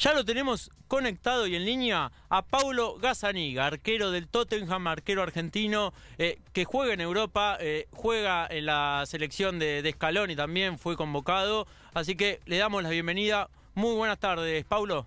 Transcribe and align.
Ya 0.00 0.14
lo 0.14 0.24
tenemos 0.24 0.70
conectado 0.88 1.46
y 1.46 1.54
en 1.56 1.66
línea 1.66 2.10
a 2.30 2.40
Paulo 2.40 2.96
Gazzaniga, 2.96 3.66
arquero 3.66 4.10
del 4.10 4.28
Tottenham, 4.28 4.86
arquero 4.86 5.22
argentino 5.22 5.92
eh, 6.16 6.40
que 6.54 6.64
juega 6.64 6.94
en 6.94 7.02
Europa, 7.02 7.58
eh, 7.60 7.86
juega 7.92 8.46
en 8.46 8.64
la 8.64 9.04
selección 9.04 9.58
de, 9.58 9.82
de 9.82 9.92
Scaloni 9.92 10.36
también, 10.36 10.78
fue 10.78 10.96
convocado. 10.96 11.66
Así 11.92 12.16
que 12.16 12.40
le 12.46 12.56
damos 12.56 12.82
la 12.82 12.88
bienvenida. 12.88 13.50
Muy 13.74 13.94
buenas 13.94 14.18
tardes, 14.18 14.64
Paulo. 14.64 15.06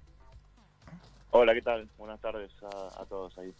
Hola, 1.31 1.55
¿qué 1.55 1.63
tal? 1.63 1.89
Buenas 1.97 2.21
tardes 2.21 2.51
a, 2.61 3.01
a 3.01 3.05
todos 3.05 3.35
ahí. 3.39 3.51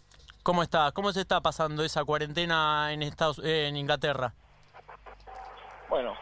¿Cómo 0.44 0.62
está? 0.62 0.92
¿Cómo 0.92 1.12
se 1.12 1.22
está 1.22 1.40
pasando 1.40 1.82
esa 1.82 2.04
cuarentena 2.04 2.92
en 2.92 3.02
Estados 3.02 3.40
eh, 3.40 3.66
en 3.66 3.76
Inglaterra? 3.76 4.32
Bueno, 5.88 6.14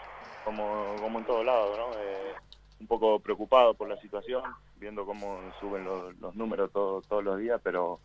como, 0.43 0.97
como 1.03 1.19
en 1.19 1.27
todos 1.27 1.45
lados, 1.45 1.77
¿no? 1.77 2.01
Eh, 2.01 2.33
un 2.81 2.87
poco 2.87 3.21
preocupado 3.21 3.75
por 3.75 3.91
la 3.91 4.01
situación, 4.01 4.43
viendo 4.83 5.07
cómo 5.07 5.39
suben 5.61 5.85
los, 5.85 6.15
los 6.19 6.35
números 6.35 6.71
todo- 6.73 7.01
todos 7.03 7.23
los 7.25 7.39
días, 7.39 7.61
pero 7.63 8.01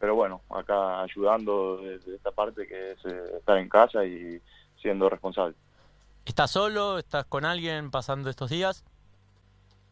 pero 0.00 0.14
bueno, 0.14 0.40
acá 0.48 1.02
ayudando 1.02 1.76
desde 1.76 2.16
esta 2.16 2.32
parte 2.32 2.66
que 2.66 2.92
es 2.92 2.98
eh, 3.04 3.22
estar 3.38 3.58
en 3.58 3.68
casa 3.68 4.02
y 4.04 4.40
siendo 4.80 5.08
responsable. 5.10 5.54
¿Estás 6.24 6.50
solo? 6.50 6.98
¿Estás 6.98 7.26
con 7.26 7.44
alguien 7.44 7.90
pasando 7.90 8.30
estos 8.30 8.48
días? 8.48 8.82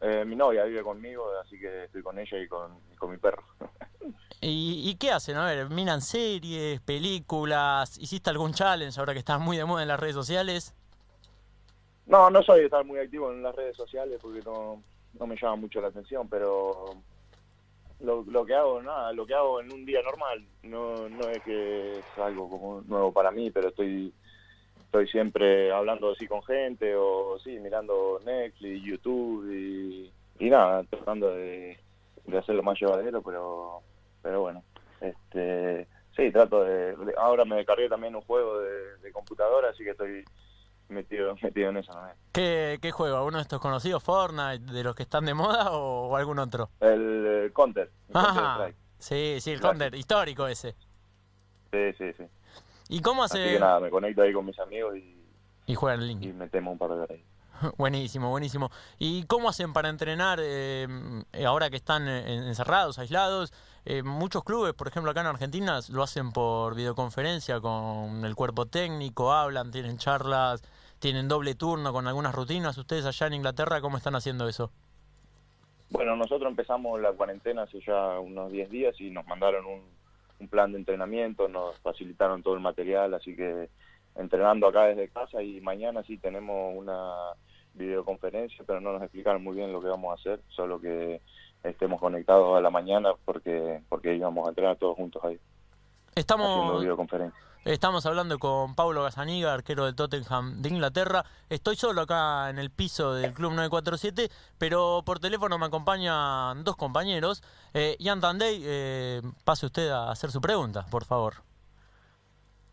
Eh, 0.01 0.25
mi 0.25 0.35
novia 0.35 0.63
vive 0.63 0.81
conmigo, 0.81 1.25
así 1.43 1.59
que 1.59 1.83
estoy 1.85 2.01
con 2.01 2.17
ella 2.17 2.39
y 2.39 2.47
con, 2.47 2.71
y 2.91 2.95
con 2.95 3.11
mi 3.11 3.17
perro. 3.17 3.43
¿Y, 4.41 4.89
y 4.89 4.95
qué 4.95 5.11
hacen? 5.11 5.37
A 5.37 5.45
ver, 5.45 5.69
¿miran 5.69 6.01
series, 6.01 6.79
películas? 6.81 7.97
¿Hiciste 7.99 8.29
algún 8.31 8.53
challenge 8.53 8.99
ahora 8.99 9.13
que 9.13 9.19
estás 9.19 9.39
muy 9.39 9.57
de 9.57 9.65
moda 9.65 9.83
en 9.83 9.89
las 9.89 9.99
redes 9.99 10.15
sociales? 10.15 10.73
No, 12.07 12.31
no 12.31 12.41
soy 12.41 12.61
de 12.61 12.65
estar 12.65 12.83
muy 12.83 12.97
activo 12.99 13.31
en 13.31 13.43
las 13.43 13.55
redes 13.55 13.75
sociales 13.77 14.17
porque 14.19 14.41
no, 14.41 14.81
no 15.13 15.27
me 15.27 15.35
llama 15.37 15.55
mucho 15.57 15.81
la 15.81 15.89
atención, 15.89 16.29
pero 16.29 17.03
lo, 17.99 18.23
lo 18.23 18.45
que 18.45 18.55
hago, 18.55 18.81
nada, 18.81 19.11
lo 19.13 19.25
que 19.25 19.33
hago 19.35 19.59
en 19.61 19.71
un 19.71 19.85
día 19.85 20.01
normal, 20.03 20.47
no, 20.63 21.09
no 21.09 21.29
es 21.29 21.43
que 21.43 21.99
es 21.99 22.17
algo 22.17 22.49
como 22.49 22.81
nuevo 22.81 23.13
para 23.13 23.31
mí, 23.31 23.51
pero 23.51 23.69
estoy 23.69 24.15
estoy 24.85 25.07
siempre 25.07 25.71
hablando 25.71 26.11
así 26.11 26.27
con 26.27 26.43
gente 26.43 26.95
o 26.95 27.37
sí, 27.39 27.59
mirando 27.59 28.19
Netflix, 28.23 28.83
YouTube 28.83 29.51
y, 30.39 30.49
nada, 30.49 30.83
tratando 30.85 31.31
de, 31.35 31.79
de 32.25 32.37
hacerlo 32.37 32.63
más 32.63 32.79
llevadero, 32.79 33.21
pero 33.23 33.83
pero 34.21 34.41
bueno, 34.41 34.65
este 34.99 35.87
sí, 36.15 36.31
trato 36.31 36.63
de, 36.63 36.95
de- 36.95 37.13
ahora 37.17 37.45
me 37.45 37.57
descargué 37.57 37.89
también 37.89 38.15
un 38.15 38.21
juego 38.23 38.59
de, 38.59 38.97
de 38.99 39.11
computadora, 39.11 39.69
así 39.69 39.83
que 39.83 39.91
estoy 39.91 40.27
metido 40.89 41.35
metido 41.41 41.69
en 41.69 41.77
eso 41.77 41.91
también. 41.91 42.15
¿Qué, 42.31 42.79
qué 42.81 42.91
juego? 42.91 43.23
¿Uno 43.25 43.37
de 43.37 43.43
estos 43.43 43.59
conocidos, 43.61 44.03
Fortnite, 44.03 44.71
de 44.73 44.83
los 44.83 44.95
que 44.95 45.03
están 45.03 45.25
de 45.25 45.33
moda 45.33 45.71
o, 45.71 46.07
o 46.09 46.15
algún 46.15 46.39
otro? 46.39 46.69
El 46.79 47.25
eh, 47.27 47.51
Counter. 47.53 47.91
el 48.09 48.13
Counter 48.13 48.75
sí, 48.99 49.37
sí, 49.39 49.51
el 49.51 49.59
Clásico. 49.59 49.67
Counter, 49.79 49.95
histórico 49.95 50.47
ese. 50.47 50.75
Sí, 51.71 51.93
sí, 51.97 52.13
sí. 52.17 52.23
¿Y 52.89 53.01
cómo 53.01 53.23
Así 53.23 53.37
hace...? 53.37 53.53
que 53.53 53.59
nada, 53.59 53.79
me 53.79 53.89
conecto 53.89 54.21
ahí 54.23 54.33
con 54.33 54.45
mis 54.45 54.57
amigos 54.59 54.95
y, 54.97 55.15
Y 55.67 55.75
juegan 55.75 56.01
en 56.01 56.05
y 56.05 56.09
línea. 56.15 56.33
metemos 56.33 56.71
un 56.73 56.77
par 56.79 56.89
de 56.89 56.95
horas 56.95 57.09
ahí. 57.11 57.23
Buenísimo, 57.77 58.29
buenísimo. 58.29 58.71
¿Y 58.97 59.23
cómo 59.25 59.49
hacen 59.49 59.73
para 59.73 59.89
entrenar 59.89 60.39
eh, 60.41 60.87
ahora 61.45 61.69
que 61.69 61.75
están 61.75 62.07
eh, 62.07 62.47
encerrados, 62.47 62.97
aislados? 62.99 63.53
Eh, 63.85 64.01
muchos 64.01 64.43
clubes, 64.43 64.73
por 64.73 64.87
ejemplo 64.87 65.11
acá 65.11 65.21
en 65.21 65.27
Argentina, 65.27 65.79
lo 65.89 66.03
hacen 66.03 66.31
por 66.31 66.73
videoconferencia 66.75 67.59
con 67.59 68.23
el 68.25 68.33
cuerpo 68.35 68.65
técnico, 68.65 69.31
hablan, 69.33 69.71
tienen 69.71 69.97
charlas, 69.97 70.63
tienen 70.99 71.27
doble 71.27 71.55
turno 71.55 71.91
con 71.91 72.07
algunas 72.07 72.35
rutinas. 72.35 72.77
¿Ustedes 72.77 73.05
allá 73.05 73.27
en 73.27 73.33
Inglaterra 73.33 73.81
cómo 73.81 73.97
están 73.97 74.15
haciendo 74.15 74.47
eso? 74.47 74.71
Bueno, 75.89 76.15
nosotros 76.15 76.49
empezamos 76.49 76.99
la 77.01 77.13
cuarentena 77.13 77.63
hace 77.63 77.79
ya 77.81 78.19
unos 78.19 78.51
10 78.51 78.69
días 78.69 79.01
y 79.01 79.09
nos 79.09 79.25
mandaron 79.25 79.65
un, 79.65 79.81
un 80.39 80.47
plan 80.47 80.71
de 80.71 80.77
entrenamiento, 80.77 81.47
nos 81.47 81.77
facilitaron 81.79 82.43
todo 82.43 82.53
el 82.53 82.59
material, 82.59 83.13
así 83.13 83.35
que 83.35 83.69
entrenando 84.15 84.67
acá 84.67 84.85
desde 84.85 85.09
casa 85.09 85.41
y 85.41 85.61
mañana 85.61 86.03
sí 86.03 86.17
tenemos 86.17 86.75
una 86.75 87.33
videoconferencia, 87.73 88.63
pero 88.65 88.81
no 88.81 88.93
nos 88.93 89.01
explicaron 89.01 89.43
muy 89.43 89.55
bien 89.55 89.71
lo 89.71 89.81
que 89.81 89.87
vamos 89.87 90.11
a 90.11 90.19
hacer, 90.19 90.41
solo 90.49 90.79
que 90.79 91.21
estemos 91.63 91.99
conectados 91.99 92.57
a 92.57 92.61
la 92.61 92.69
mañana 92.69 93.11
porque 93.25 93.81
porque 93.89 94.15
íbamos 94.15 94.45
a 94.45 94.49
entrenar 94.49 94.77
todos 94.77 94.95
juntos 94.95 95.23
ahí, 95.23 95.39
haciendo 96.15 96.15
Estamos, 96.15 96.81
videoconferencia. 96.81 97.39
Estamos 97.65 98.05
hablando 98.05 98.39
con 98.39 98.73
Paulo 98.73 99.03
Gazzaniga, 99.03 99.53
arquero 99.53 99.85
del 99.85 99.95
Tottenham 99.95 100.61
de 100.61 100.69
Inglaterra. 100.69 101.25
Estoy 101.49 101.75
solo 101.75 102.01
acá 102.01 102.49
en 102.49 102.57
el 102.57 102.71
piso 102.71 103.13
del 103.13 103.33
Club 103.33 103.51
947, 103.51 104.29
pero 104.57 105.03
por 105.05 105.19
teléfono 105.19 105.57
me 105.57 105.65
acompañan 105.65 106.63
dos 106.63 106.77
compañeros. 106.77 107.43
Eh, 107.73 107.97
Ian 107.99 108.21
Tandey, 108.21 108.61
eh, 108.63 109.21
pase 109.43 109.65
usted 109.65 109.89
a 109.89 110.09
hacer 110.09 110.31
su 110.31 110.39
pregunta, 110.39 110.85
por 110.89 111.03
favor. 111.03 111.35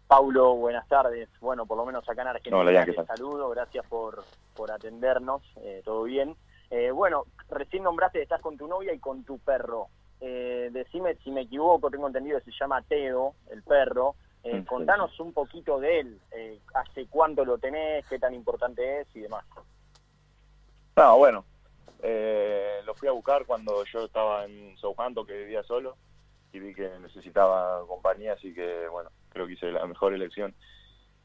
Paulo, 0.06 0.54
buenas 0.54 0.86
tardes. 0.86 1.28
Bueno, 1.40 1.66
por 1.66 1.76
lo 1.76 1.84
menos 1.84 2.08
acá 2.08 2.22
en 2.22 2.28
Argentina 2.28 2.56
Hola, 2.56 2.86
saludo, 3.06 3.50
gracias 3.50 3.84
por, 3.86 4.22
por 4.54 4.70
atendernos, 4.70 5.42
eh, 5.56 5.82
todo 5.84 6.04
bien. 6.04 6.36
Eh, 6.70 6.92
bueno, 6.92 7.24
recién 7.50 7.82
nombraste 7.82 8.22
estás 8.22 8.40
con 8.40 8.56
tu 8.56 8.68
novia 8.68 8.92
y 8.92 9.00
con 9.00 9.24
tu 9.24 9.38
perro. 9.40 9.88
Eh, 10.20 10.70
decime 10.72 11.16
si 11.24 11.30
me 11.30 11.42
equivoco, 11.42 11.90
tengo 11.90 12.06
entendido 12.06 12.38
que 12.38 12.50
se 12.50 12.56
llama 12.58 12.82
Teo, 12.82 13.34
el 13.50 13.64
perro. 13.64 14.14
Eh, 14.46 14.64
contanos 14.68 15.18
un 15.20 15.32
poquito 15.32 15.80
de 15.80 16.00
él, 16.00 16.20
eh, 16.30 16.60
hace 16.74 17.06
cuánto 17.08 17.44
lo 17.44 17.58
tenés, 17.58 18.06
qué 18.06 18.18
tan 18.18 18.34
importante 18.34 19.00
es 19.00 19.08
y 19.16 19.20
demás. 19.20 19.44
No, 20.96 21.18
bueno, 21.18 21.44
eh, 22.02 22.80
lo 22.84 22.94
fui 22.94 23.08
a 23.08 23.12
buscar 23.12 23.44
cuando 23.44 23.84
yo 23.84 24.04
estaba 24.04 24.44
en 24.44 24.76
Southampton, 24.78 25.26
que 25.26 25.36
vivía 25.36 25.62
solo, 25.64 25.96
y 26.52 26.60
vi 26.60 26.74
que 26.74 26.88
necesitaba 27.00 27.84
compañía, 27.86 28.34
así 28.34 28.54
que, 28.54 28.88
bueno, 28.88 29.10
creo 29.30 29.46
que 29.46 29.54
hice 29.54 29.72
la 29.72 29.84
mejor 29.86 30.14
elección, 30.14 30.54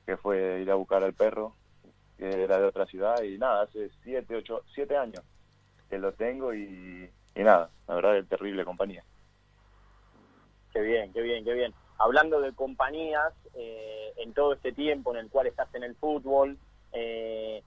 que 0.06 0.18
fue 0.18 0.62
ir 0.62 0.72
a 0.72 0.76
buscar 0.76 1.04
al 1.04 1.14
perro, 1.14 1.56
que 2.18 2.44
era 2.44 2.60
de 2.60 2.66
otra 2.66 2.86
ciudad, 2.88 3.22
y 3.22 3.38
nada, 3.38 3.64
hace 3.64 3.92
siete, 4.04 4.36
ocho, 4.36 4.64
siete 4.74 4.98
años 4.98 5.24
que 5.90 6.00
lo 6.00 6.14
tengo 6.14 6.54
y, 6.54 7.10
y 7.36 7.44
nada, 7.44 7.70
la 7.88 7.96
verdad 7.96 8.18
es 8.18 8.28
terrible 8.28 8.66
compañía. 8.66 9.04
Qué 10.74 10.82
bien, 10.82 11.12
qué 11.12 11.22
bien, 11.22 11.44
qué 11.44 11.54
bien. 11.54 11.74
Hablando 12.04 12.40
de 12.42 12.54
compañías, 12.54 13.34
eh, 13.54 14.14
en 14.18 14.34
todo 14.34 14.54
este 14.54 14.72
tiempo 14.72 15.12
en 15.12 15.18
el 15.20 15.30
cual 15.30 15.48
estás 15.48 15.74
en 15.76 15.84
el 15.84 15.96
fútbol, 15.96 16.58
eh, 16.94 17.64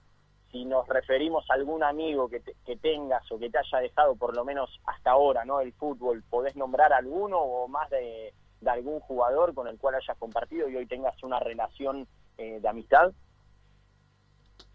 si 0.51 0.65
nos 0.65 0.87
referimos 0.87 1.49
a 1.49 1.53
algún 1.55 1.83
amigo 1.83 2.29
que, 2.29 2.39
te- 2.39 2.55
que 2.65 2.75
tengas 2.77 3.29
o 3.31 3.39
que 3.39 3.49
te 3.49 3.57
haya 3.57 3.79
dejado 3.79 4.15
por 4.15 4.35
lo 4.35 4.43
menos 4.45 4.69
hasta 4.85 5.11
ahora, 5.11 5.45
¿no? 5.45 5.59
El 5.61 5.73
fútbol, 5.73 6.23
¿podés 6.29 6.55
nombrar 6.55 6.93
alguno 6.93 7.39
o 7.39 7.67
más 7.67 7.89
de, 7.89 8.33
algún 8.65 8.99
jugador 9.01 9.53
con 9.53 9.67
el 9.67 9.77
cual 9.77 9.95
hayas 9.95 10.17
compartido 10.17 10.67
y 10.67 10.75
hoy 10.75 10.85
tengas 10.87 11.21
una 11.23 11.39
relación 11.39 12.07
eh, 12.37 12.59
de 12.61 12.67
amistad? 12.67 13.11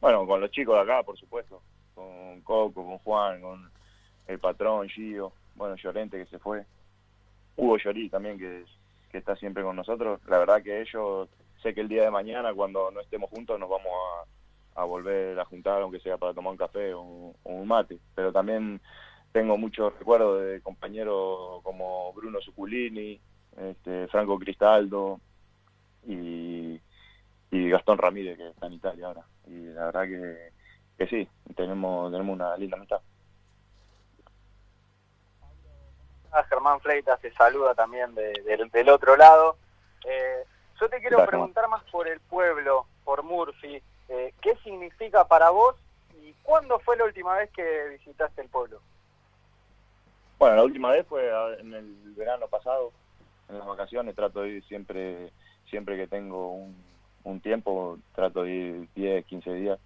Bueno, 0.01 0.27
con 0.27 0.41
los 0.41 0.51
chicos 0.51 0.75
de 0.77 0.83
acá, 0.83 1.03
por 1.03 1.19
supuesto, 1.19 1.61
con 1.95 2.41
Coco, 2.43 2.85
con 2.85 2.99
Juan, 2.99 3.41
con 3.41 3.71
el 4.29 4.39
patrón, 4.39 4.89
Gio, 4.89 5.33
bueno, 5.57 5.77
Llorente 5.77 6.19
que 6.19 6.27
se 6.27 6.39
fue, 6.39 6.65
Hugo 7.57 7.77
Llorí 7.79 8.09
también 8.09 8.39
que, 8.39 8.65
que 9.11 9.19
está 9.19 9.37
siempre 9.37 9.63
con 9.63 9.77
nosotros. 9.77 10.21
La 10.27 10.39
verdad 10.39 10.63
que 10.63 10.81
ellos, 10.81 11.29
sé 11.63 11.75
que 11.75 11.81
el 11.81 11.89
día 11.89 12.05
de 12.05 12.11
mañana 12.11 12.55
cuando 12.55 12.91
no 12.91 13.01
estemos 13.01 13.31
juntos 13.31 13.59
nos 13.59 13.69
vamos 13.69 13.93
a, 14.75 14.83
a 14.83 14.85
volver 14.85 15.39
a 15.39 15.45
juntar, 15.45 15.83
aunque 15.83 16.01
sea 16.01 16.17
para 16.17 16.35
tomar 16.35 16.53
un 16.53 16.59
café 16.59 16.95
o 16.95 17.35
un, 17.45 17.67
mate, 17.69 17.99
pero 18.15 18.33
también 18.33 18.81
tengo 19.33 19.57
muchos 19.57 19.97
recuerdos 19.99 20.43
de 20.43 20.61
compañeros 20.61 21.63
como 21.63 22.13
Bruno 22.15 22.41
Suculini, 22.41 23.21
este, 23.57 24.09
Franco 24.09 24.39
Cristaldo 24.39 25.21
y, 26.07 26.81
y 27.51 27.69
Gastón 27.69 27.99
Ramírez 27.99 28.37
que 28.37 28.49
está 28.49 28.67
en 28.67 28.73
Italia 28.73 29.07
ahora. 29.07 29.25
Y 29.47 29.67
la 29.67 29.87
verdad 29.87 30.05
que, 30.05 30.53
que 30.99 31.07
sí, 31.09 31.29
tenemos, 31.55 32.11
tenemos 32.11 32.35
una 32.35 32.57
linda 32.57 32.77
amistad. 32.77 33.01
Ah, 35.43 35.49
Germán 36.49 36.81
Fleitas 36.81 37.21
te 37.21 37.33
saluda 37.33 37.75
también 37.75 38.15
de- 38.15 38.33
del- 38.45 38.71
del 38.71 38.89
otro 38.89 39.17
lado. 39.17 39.57
Eh, 40.05 40.45
yo 40.81 40.89
te 40.89 41.01
quiero 41.01 41.19
preguntar 41.31 41.69
más 41.69 41.83
por 41.91 42.09
el 42.09 42.21
pueblo, 42.21 42.87
por 43.05 43.23
Murphy. 43.23 43.83
Eh, 44.09 44.33
¿Qué 44.41 44.57
significa 44.65 45.27
para 45.27 45.51
vos 45.51 45.77
y 46.23 46.33
cuándo 46.43 46.79
fue 46.81 46.97
la 46.97 47.05
última 47.05 47.37
vez 47.37 47.51
que 47.51 47.89
visitaste 47.91 48.43
el 48.43 48.49
pueblo? 48.49 48.81
Bueno, 50.39 50.57
la 50.57 50.63
última 50.65 50.91
vez 50.91 51.07
fue 51.07 51.31
a- 51.33 51.55
en 51.59 51.75
el 51.75 51.85
verano 52.17 52.49
pasado, 52.49 52.93
en 53.49 53.59
las 53.59 53.67
vacaciones, 53.67 54.15
trato 54.15 54.41
de 54.41 54.49
ir 54.51 54.65
siempre, 54.65 55.33
siempre 55.69 55.97
que 55.97 56.07
tengo 56.07 56.53
un, 56.55 56.75
un 57.25 57.41
tiempo, 57.41 57.99
trato 58.15 58.45
de 58.45 58.51
ir 58.51 58.89
10, 58.95 59.27
15 59.27 59.53
días, 59.53 59.79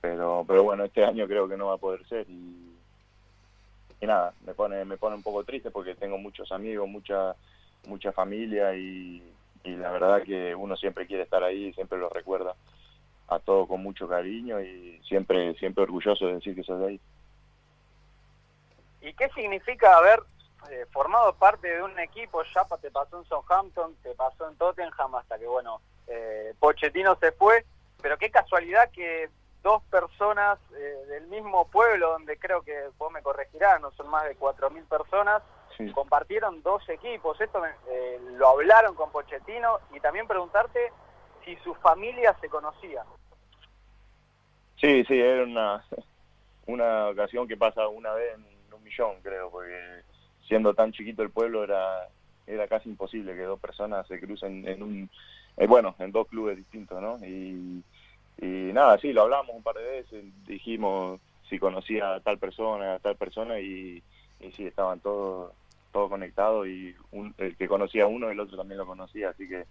pero, 0.00 0.44
pero 0.48 0.62
bueno, 0.62 0.84
este 0.84 1.04
año 1.04 1.26
creo 1.26 1.46
que 1.48 1.56
no 1.56 1.66
va 1.66 1.74
a 1.74 1.78
poder 1.78 2.06
ser 2.08 2.24
y, 2.30 2.73
y 4.00 4.06
nada, 4.06 4.34
me 4.44 4.54
pone, 4.54 4.84
me 4.84 4.96
pone 4.96 5.16
un 5.16 5.22
poco 5.22 5.44
triste 5.44 5.70
porque 5.70 5.94
tengo 5.94 6.18
muchos 6.18 6.50
amigos, 6.52 6.88
mucha, 6.88 7.34
mucha 7.86 8.12
familia 8.12 8.74
y, 8.74 9.22
y 9.64 9.76
la 9.76 9.90
verdad 9.90 10.22
que 10.22 10.54
uno 10.54 10.76
siempre 10.76 11.06
quiere 11.06 11.22
estar 11.22 11.42
ahí, 11.42 11.72
siempre 11.72 11.98
lo 11.98 12.08
recuerda 12.08 12.54
a 13.28 13.38
todo 13.38 13.66
con 13.66 13.82
mucho 13.82 14.06
cariño 14.06 14.60
y 14.60 15.00
siempre, 15.08 15.54
siempre 15.54 15.84
orgulloso 15.84 16.26
de 16.26 16.34
decir 16.34 16.54
que 16.54 16.62
soy 16.62 16.80
de 16.80 16.86
ahí. 16.86 17.00
¿Y 19.00 19.12
qué 19.14 19.28
significa 19.30 19.96
haber 19.96 20.20
eh, 20.70 20.86
formado 20.90 21.34
parte 21.34 21.68
de 21.68 21.82
un 21.82 21.98
equipo? 21.98 22.42
Ya 22.54 22.64
te 22.80 22.90
pasó 22.90 23.18
en 23.18 23.24
Southampton, 23.26 23.94
te 24.02 24.14
pasó 24.14 24.48
en 24.48 24.56
Tottenham, 24.56 25.14
hasta 25.14 25.38
que, 25.38 25.46
bueno, 25.46 25.80
eh, 26.06 26.54
Pochettino 26.58 27.16
se 27.16 27.32
fue, 27.32 27.64
pero 28.02 28.18
qué 28.18 28.30
casualidad 28.30 28.90
que 28.90 29.28
dos 29.64 29.82
personas 29.84 30.58
eh, 30.76 31.06
del 31.08 31.26
mismo 31.26 31.66
pueblo, 31.68 32.10
donde 32.10 32.38
creo 32.38 32.62
que 32.62 32.90
vos 32.98 33.10
me 33.10 33.22
corregirás, 33.22 33.80
no 33.80 33.90
son 33.92 34.08
más 34.08 34.24
de 34.24 34.36
4.000 34.38 34.84
personas, 34.86 35.42
compartieron 35.92 36.62
dos 36.62 36.86
equipos. 36.88 37.40
Esto 37.40 37.64
eh, 37.64 38.20
lo 38.36 38.48
hablaron 38.48 38.94
con 38.94 39.10
Pochettino 39.10 39.78
y 39.92 40.00
también 40.00 40.28
preguntarte 40.28 40.92
si 41.44 41.56
su 41.56 41.74
familia 41.76 42.36
se 42.40 42.48
conocía. 42.48 43.04
Sí, 44.80 45.02
sí, 45.04 45.18
era 45.18 45.42
una, 45.42 45.84
una 46.66 47.08
ocasión 47.08 47.48
que 47.48 47.56
pasa 47.56 47.88
una 47.88 48.12
vez 48.12 48.34
en 48.34 48.74
un 48.74 48.84
millón, 48.84 49.16
creo, 49.22 49.50
porque 49.50 50.02
siendo 50.46 50.74
tan 50.74 50.92
chiquito 50.92 51.22
el 51.22 51.30
pueblo 51.30 51.64
era 51.64 52.08
era 52.46 52.68
casi 52.68 52.90
imposible 52.90 53.34
que 53.34 53.40
dos 53.40 53.58
personas 53.58 54.06
se 54.06 54.20
crucen 54.20 54.68
en 54.68 54.82
un 54.82 55.10
eh, 55.56 55.66
bueno 55.66 55.94
en 55.98 56.12
dos 56.12 56.28
clubes 56.28 56.58
distintos 56.58 57.00
no 57.00 57.18
y 57.24 57.82
y 58.40 58.72
nada, 58.72 58.98
sí, 58.98 59.12
lo 59.12 59.22
hablamos 59.22 59.54
un 59.54 59.62
par 59.62 59.76
de 59.76 59.84
veces, 59.84 60.24
dijimos 60.46 61.20
si 61.48 61.58
conocía 61.58 62.14
a 62.14 62.20
tal 62.20 62.38
persona, 62.38 62.94
a 62.94 62.98
tal 62.98 63.16
persona 63.16 63.60
y, 63.60 64.02
y 64.40 64.52
sí, 64.52 64.66
estaban 64.66 65.00
todos 65.00 65.52
todos 65.94 66.10
conectados 66.10 66.66
y 66.66 66.92
el 67.38 67.56
que 67.56 67.68
conocía 67.68 68.02
a 68.02 68.06
uno 68.08 68.28
el 68.28 68.40
otro 68.40 68.56
también 68.56 68.78
lo 68.78 68.86
conocía, 68.86 69.30
así 69.30 69.48
que 69.48 69.64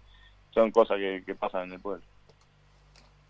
son 0.54 0.70
cosas 0.70 0.96
que, 0.96 1.34
pasan 1.34 1.64
en 1.64 1.74
el 1.74 1.80
pueblo. 1.80 2.02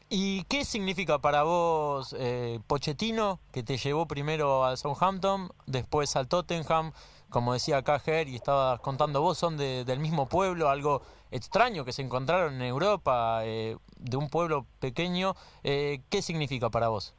¿Y 0.09 0.45
qué 0.45 0.65
significa 0.65 1.19
para 1.19 1.43
vos 1.43 2.15
eh, 2.17 2.61
Pochettino, 2.69 3.41
que 3.53 3.65
te 3.65 3.79
llevó 3.79 4.07
primero 4.07 4.65
al 4.65 4.77
Southampton, 4.77 5.51
después 5.67 6.15
al 6.15 6.29
Tottenham, 6.29 6.93
como 7.31 7.53
decía 7.53 7.79
acá 7.79 8.01
y 8.07 8.37
estabas 8.37 8.79
contando 8.79 9.21
vos, 9.21 9.39
son 9.39 9.57
del 9.57 9.99
mismo 9.99 10.29
pueblo, 10.29 10.69
algo 10.69 11.03
extraño 11.35 11.85
que 11.85 11.93
se 11.93 12.03
encontraron 12.03 12.55
en 12.55 12.63
Europa, 12.63 13.41
eh, 13.45 13.77
de 13.97 14.17
un 14.17 14.31
pueblo 14.31 14.67
pequeño. 14.81 15.35
Eh, 15.65 16.01
¿Qué 16.09 16.23
significa 16.23 16.71
para 16.71 16.89
vos? 16.89 17.15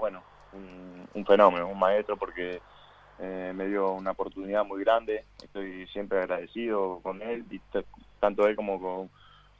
bueno, 0.00 0.22
un, 1.14 1.26
fenómeno, 1.26 1.68
un 1.68 1.78
maestro, 1.78 2.16
porque 2.16 2.60
eh, 3.18 3.52
me 3.54 3.66
dio 3.66 3.92
una 3.92 4.12
oportunidad 4.12 4.64
muy 4.64 4.82
grande. 4.82 5.24
Estoy 5.42 5.86
siempre 5.88 6.20
agradecido 6.20 7.00
con 7.02 7.20
él, 7.20 7.44
y 7.50 7.60
tanto 8.18 8.46
él 8.46 8.56
como 8.56 8.80
con 8.80 9.10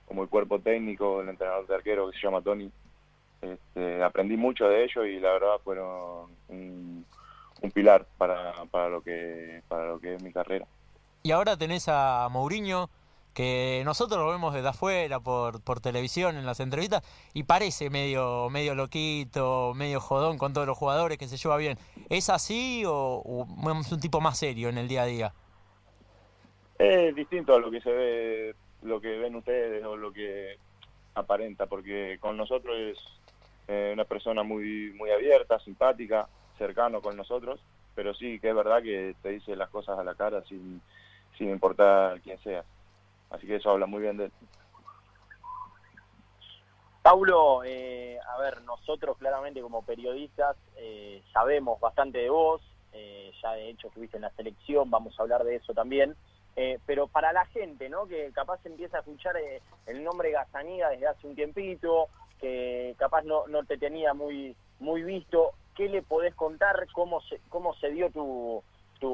como 0.07 0.23
el 0.23 0.29
cuerpo 0.29 0.59
técnico, 0.59 1.23
el 1.23 1.31
entrenador 1.31 1.67
de 1.67 1.75
arquero 1.75 2.11
que 2.11 2.19
se 2.19 2.27
llama 2.27 2.43
Tony. 2.43 2.71
Este, 3.41 4.03
aprendí 4.03 4.37
mucho 4.37 4.69
de 4.69 4.85
ellos 4.85 5.07
y 5.07 5.19
la 5.19 5.33
verdad 5.33 5.61
fueron 5.63 6.31
un, 6.49 7.07
un 7.63 7.71
pilar 7.71 8.07
para, 8.19 8.53
para, 8.71 8.89
lo 8.89 9.03
que, 9.03 9.63
para 9.69 9.89
lo 9.89 10.01
que 10.01 10.15
es 10.15 10.23
mi 10.23 10.33
carrera. 10.33 10.67
Y 11.27 11.33
ahora 11.33 11.57
tenés 11.57 11.89
a 11.89 12.29
Mourinho, 12.31 12.91
que 13.33 13.81
nosotros 13.87 14.21
lo 14.21 14.31
vemos 14.31 14.53
desde 14.53 14.69
afuera 14.69 15.21
por, 15.21 15.65
por 15.65 15.81
televisión 15.81 16.37
en 16.37 16.45
las 16.45 16.61
entrevistas 16.61 17.03
y 17.33 17.45
parece 17.45 17.89
medio 17.89 18.51
medio 18.51 18.75
loquito, 18.75 19.73
medio 19.75 20.01
jodón 20.01 20.37
con 20.37 20.53
todos 20.53 20.67
los 20.67 20.77
jugadores 20.77 21.17
que 21.17 21.27
se 21.27 21.39
lleva 21.39 21.57
bien. 21.57 21.79
¿Es 22.11 22.29
así 22.29 22.83
o, 22.87 23.47
es 23.81 23.91
un 23.91 24.01
tipo 24.01 24.21
más 24.21 24.39
serio 24.39 24.69
en 24.69 24.77
el 24.77 24.87
día 24.87 25.05
a 25.05 25.07
día? 25.07 25.33
Es 26.79 27.15
distinto 27.15 27.55
a 27.55 27.59
lo 27.59 27.71
que 27.71 27.81
se 27.81 27.91
ve, 27.91 28.55
lo 28.83 29.01
que 29.01 29.17
ven 29.17 29.35
ustedes 29.35 29.83
o 29.83 29.97
lo 29.97 30.13
que 30.13 30.59
aparenta, 31.15 31.65
porque 31.65 32.19
con 32.21 32.37
nosotros 32.37 32.77
es 32.77 32.99
eh, 33.69 33.93
una 33.95 34.05
persona 34.05 34.43
muy 34.43 34.93
muy 34.93 35.11
abierta, 35.11 35.59
simpática, 35.61 36.29
cercano 36.59 37.01
con 37.01 37.17
nosotros, 37.17 37.61
pero 37.95 38.13
sí 38.13 38.39
que 38.41 38.51
es 38.51 38.55
verdad 38.55 38.83
que 38.83 39.15
te 39.23 39.31
dice 39.31 39.57
las 39.57 39.71
cosas 39.71 39.99
a 39.99 40.05
la 40.05 40.15
cara 40.15 40.45
sin 40.45 40.83
sin 41.37 41.51
importar 41.51 42.21
quién 42.21 42.39
sea. 42.41 42.65
Así 43.31 43.47
que 43.47 43.57
eso 43.57 43.71
habla 43.71 43.87
muy 43.87 44.03
bien 44.03 44.17
de 44.17 44.27
él. 44.27 44.33
Paulo, 47.03 47.63
eh, 47.65 48.19
a 48.27 48.39
ver, 48.39 48.63
nosotros 48.63 49.19
claramente 49.19 49.61
como 49.61 49.83
periodistas 49.83 50.57
eh, 50.77 51.23
sabemos 51.35 51.79
bastante 51.79 52.19
de 52.19 52.31
vos, 52.31 52.63
eh, 52.95 53.31
ya 53.43 53.53
de 53.53 53.69
hecho 53.69 53.89
estuviste 53.89 54.17
en 54.17 54.23
la 54.23 54.31
selección, 54.31 54.91
vamos 54.91 55.19
a 55.19 55.23
hablar 55.23 55.45
de 55.45 55.57
eso 55.57 55.75
también, 55.75 56.17
pero 56.87 57.09
para 57.09 57.33
la 57.33 57.45
gente, 57.47 57.89
¿no? 57.89 58.07
Que 58.07 58.31
capaz 58.33 58.65
empieza 58.65 58.97
a 58.97 59.01
escuchar 59.01 59.35
el 59.87 60.05
nombre 60.05 60.31
Gazaniga 60.31 60.89
desde 60.89 61.09
hace 61.09 61.27
un 61.27 61.35
tiempito, 61.35 62.09
que 62.41 62.95
capaz 62.97 63.23
no, 63.23 63.47
no 63.49 63.65
te 63.65 63.77
tenía 63.77 64.15
muy, 64.15 64.57
muy 64.79 65.03
visto, 65.03 65.53
¿qué 65.75 65.89
le 65.89 66.03
podés 66.03 66.35
contar? 66.35 66.87
¿Cómo 66.93 67.21
se, 67.23 67.41
cómo 67.49 67.75
se 67.75 67.91
dio 67.91 68.11
tu, 68.11 68.63
tu, 69.01 69.09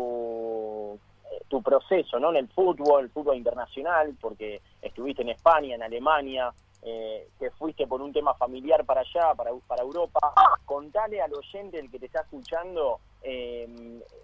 tu 1.48 1.62
proceso 1.62 2.18
¿no? 2.18 2.30
en 2.30 2.36
el 2.36 2.48
fútbol, 2.48 3.04
el 3.04 3.10
fútbol 3.10 3.36
internacional, 3.36 4.16
porque 4.20 4.60
estuviste 4.80 5.22
en 5.22 5.30
España, 5.30 5.74
en 5.74 5.82
Alemania, 5.82 6.52
eh, 6.82 7.28
que 7.38 7.50
fuiste 7.50 7.86
por 7.86 8.00
un 8.00 8.12
tema 8.12 8.32
familiar 8.34 8.86
para 8.86 9.02
allá, 9.02 9.34
para, 9.34 9.50
para 9.66 9.82
Europa. 9.82 10.32
Contale 10.64 11.20
al 11.20 11.34
oyente, 11.34 11.78
el 11.78 11.90
que 11.90 11.98
te 11.98 12.06
está 12.06 12.22
escuchando, 12.22 13.00
eh, 13.22 13.66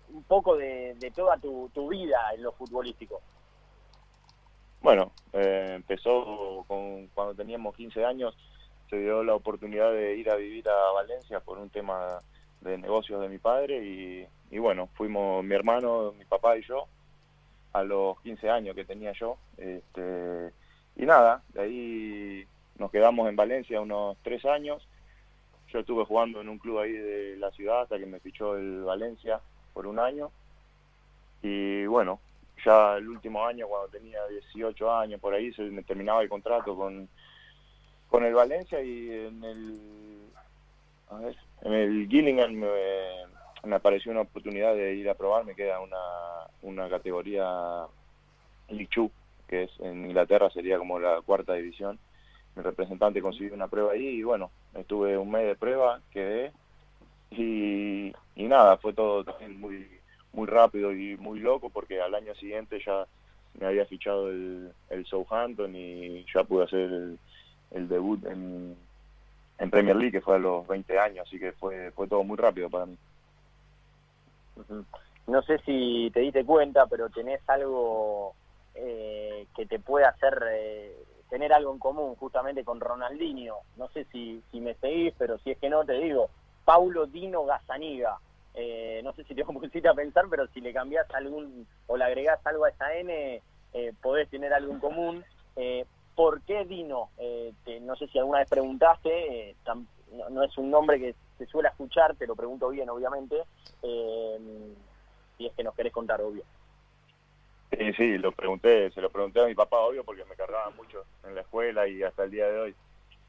un 0.08 0.22
poco 0.24 0.56
de, 0.56 0.96
toda 1.14 1.36
tu, 1.36 1.88
vida 1.88 2.32
en 2.34 2.42
lo 2.42 2.52
futbolístico. 2.52 3.20
Bueno, 4.80 5.12
eh, 5.32 5.72
empezó 5.74 6.64
con, 6.66 7.08
cuando 7.08 7.34
teníamos 7.34 7.76
15 7.76 8.04
años, 8.04 8.34
se 8.88 8.96
dio 9.00 9.22
la 9.22 9.34
oportunidad 9.34 9.92
de 9.92 10.16
ir 10.16 10.30
a 10.30 10.36
vivir 10.36 10.68
a 10.68 10.92
Valencia 10.92 11.40
por 11.40 11.58
un 11.58 11.68
tema 11.68 12.20
de 12.60 12.78
negocios 12.78 13.20
de 13.20 13.28
mi 13.28 13.38
padre 13.38 13.84
y, 13.84 14.26
y 14.50 14.58
bueno, 14.58 14.88
fuimos 14.94 15.44
mi 15.44 15.54
hermano, 15.54 16.12
mi 16.12 16.24
papá 16.24 16.56
y 16.56 16.62
yo 16.62 16.86
a 17.72 17.82
los 17.82 18.20
15 18.22 18.50
años 18.50 18.74
que 18.74 18.84
tenía 18.84 19.12
yo. 19.12 19.36
Este, 19.56 20.52
y 20.96 21.04
nada, 21.04 21.42
de 21.52 21.60
ahí 21.60 22.46
nos 22.78 22.90
quedamos 22.90 23.28
en 23.28 23.36
Valencia 23.36 23.80
unos 23.80 24.16
tres 24.22 24.44
años. 24.44 24.86
Yo 25.72 25.80
estuve 25.80 26.04
jugando 26.04 26.40
en 26.40 26.48
un 26.48 26.58
club 26.58 26.78
ahí 26.78 26.92
de 26.92 27.36
la 27.36 27.50
ciudad 27.50 27.82
hasta 27.82 27.98
que 27.98 28.06
me 28.06 28.20
fichó 28.20 28.56
el 28.56 28.82
Valencia 28.82 29.40
por 29.72 29.86
un 29.86 29.98
año. 29.98 30.30
Y 31.42 31.86
bueno, 31.86 32.20
ya 32.64 32.96
el 32.96 33.08
último 33.08 33.44
año, 33.44 33.68
cuando 33.68 33.88
tenía 33.88 34.26
18 34.26 34.94
años, 34.94 35.20
por 35.20 35.34
ahí 35.34 35.52
se 35.52 35.62
me 35.62 35.82
terminaba 35.82 36.22
el 36.22 36.28
contrato 36.28 36.76
con, 36.76 37.08
con 38.08 38.24
el 38.24 38.34
Valencia 38.34 38.80
y 38.82 39.10
en 39.10 39.44
el, 39.44 39.80
a 41.10 41.20
en 41.62 41.72
el 41.72 42.08
Gillingham 42.08 42.52
me, 42.52 42.66
me 43.66 43.76
apareció 43.76 44.12
una 44.12 44.22
oportunidad 44.22 44.74
de 44.74 44.94
ir 44.94 45.08
a 45.08 45.14
probar, 45.14 45.44
me 45.44 45.54
queda 45.54 45.80
una, 45.80 45.98
una 46.62 46.88
categoría 46.88 47.86
Lichu, 48.68 49.10
que 49.48 49.64
es 49.64 49.70
en 49.80 50.06
Inglaterra 50.06 50.50
sería 50.50 50.78
como 50.78 50.98
la 50.98 51.20
cuarta 51.22 51.54
división. 51.54 51.98
Mi 52.54 52.62
representante 52.62 53.20
consiguió 53.20 53.54
una 53.54 53.68
prueba 53.68 53.92
ahí 53.92 54.06
y 54.06 54.22
bueno, 54.22 54.50
estuve 54.74 55.18
un 55.18 55.30
mes 55.30 55.46
de 55.46 55.56
prueba, 55.56 56.00
quedé 56.10 56.52
y, 57.30 58.12
y 58.34 58.44
nada, 58.44 58.76
fue 58.78 58.92
todo 58.92 59.24
también 59.24 59.60
muy 59.60 59.86
muy 60.32 60.46
rápido 60.46 60.92
y 60.92 61.16
muy 61.16 61.40
loco 61.40 61.70
porque 61.70 62.00
al 62.00 62.14
año 62.14 62.34
siguiente 62.34 62.78
ya 62.84 63.06
me 63.58 63.66
había 63.66 63.86
fichado 63.86 64.28
el, 64.30 64.70
el 64.90 65.06
Southampton 65.06 65.74
y 65.74 66.24
ya 66.32 66.44
pude 66.44 66.64
hacer 66.64 67.16
el, 67.70 67.88
debut 67.88 68.24
en, 68.26 68.76
en 69.58 69.70
Premier 69.70 69.96
League 69.96 70.12
que 70.12 70.20
fue 70.20 70.36
a 70.36 70.38
los 70.38 70.66
20 70.66 70.98
años, 70.98 71.26
así 71.26 71.38
que 71.38 71.52
fue, 71.52 71.90
fue 71.92 72.06
todo 72.06 72.22
muy 72.22 72.36
rápido 72.36 72.68
para 72.68 72.84
mí. 72.84 72.96
No 75.26 75.42
sé 75.42 75.58
si 75.58 76.10
te 76.12 76.20
diste 76.20 76.44
cuenta, 76.44 76.86
pero 76.86 77.08
tenés 77.08 77.40
algo 77.48 78.34
eh, 78.74 79.46
que 79.56 79.66
te 79.66 79.78
puede 79.78 80.04
hacer 80.04 80.38
eh, 80.50 80.94
tener 81.28 81.52
algo 81.52 81.72
en 81.72 81.78
común 81.78 82.14
justamente 82.16 82.64
con 82.64 82.78
Ronaldinho. 82.78 83.56
No 83.76 83.88
sé 83.88 84.04
si, 84.12 84.42
si 84.52 84.60
me 84.60 84.74
seguís, 84.74 85.14
pero 85.18 85.38
si 85.38 85.50
es 85.50 85.58
que 85.58 85.68
no, 85.68 85.84
te 85.84 85.94
digo, 85.94 86.30
Paulo 86.64 87.06
Dino 87.06 87.44
Gazaniga. 87.44 88.18
Eh, 88.54 89.00
no 89.02 89.12
sé 89.14 89.24
si 89.24 89.34
te 89.34 89.44
pusiste 89.46 89.88
a 89.88 89.94
pensar, 89.94 90.26
pero 90.30 90.46
si 90.48 90.60
le 90.60 90.72
cambiás 90.72 91.10
algún 91.14 91.66
o 91.86 91.96
le 91.96 92.04
agregás 92.04 92.44
algo 92.46 92.64
a 92.64 92.70
esa 92.70 92.94
N, 92.94 93.42
podés 94.00 94.30
tener 94.30 94.54
algo 94.54 94.72
en 94.72 94.80
común. 94.80 95.24
¿Por 96.14 96.40
qué 96.42 96.64
Dino? 96.64 97.10
no 97.82 97.96
sé 97.96 98.06
si 98.08 98.18
alguna 98.18 98.38
vez 98.38 98.48
preguntaste, 98.48 99.54
no, 100.30 100.42
es 100.42 100.56
un 100.56 100.70
nombre 100.70 100.98
que 100.98 101.14
se 101.38 101.46
suele 101.46 101.68
escuchar, 101.68 102.14
te 102.16 102.26
lo 102.26 102.34
pregunto 102.34 102.68
bien, 102.68 102.88
obviamente, 102.88 103.42
eh, 103.82 104.74
si 105.36 105.46
es 105.46 105.52
que 105.54 105.64
nos 105.64 105.74
querés 105.74 105.92
contar, 105.92 106.20
obvio. 106.20 106.42
Sí, 107.70 107.92
sí, 107.94 108.18
lo 108.18 108.32
pregunté, 108.32 108.90
se 108.92 109.00
lo 109.00 109.10
pregunté 109.10 109.40
a 109.40 109.46
mi 109.46 109.54
papá, 109.54 109.78
obvio, 109.80 110.04
porque 110.04 110.24
me 110.24 110.36
cargaba 110.36 110.70
mucho 110.70 111.04
en 111.24 111.34
la 111.34 111.40
escuela 111.42 111.86
y 111.88 112.02
hasta 112.02 112.24
el 112.24 112.30
día 112.30 112.46
de 112.48 112.60
hoy. 112.60 112.74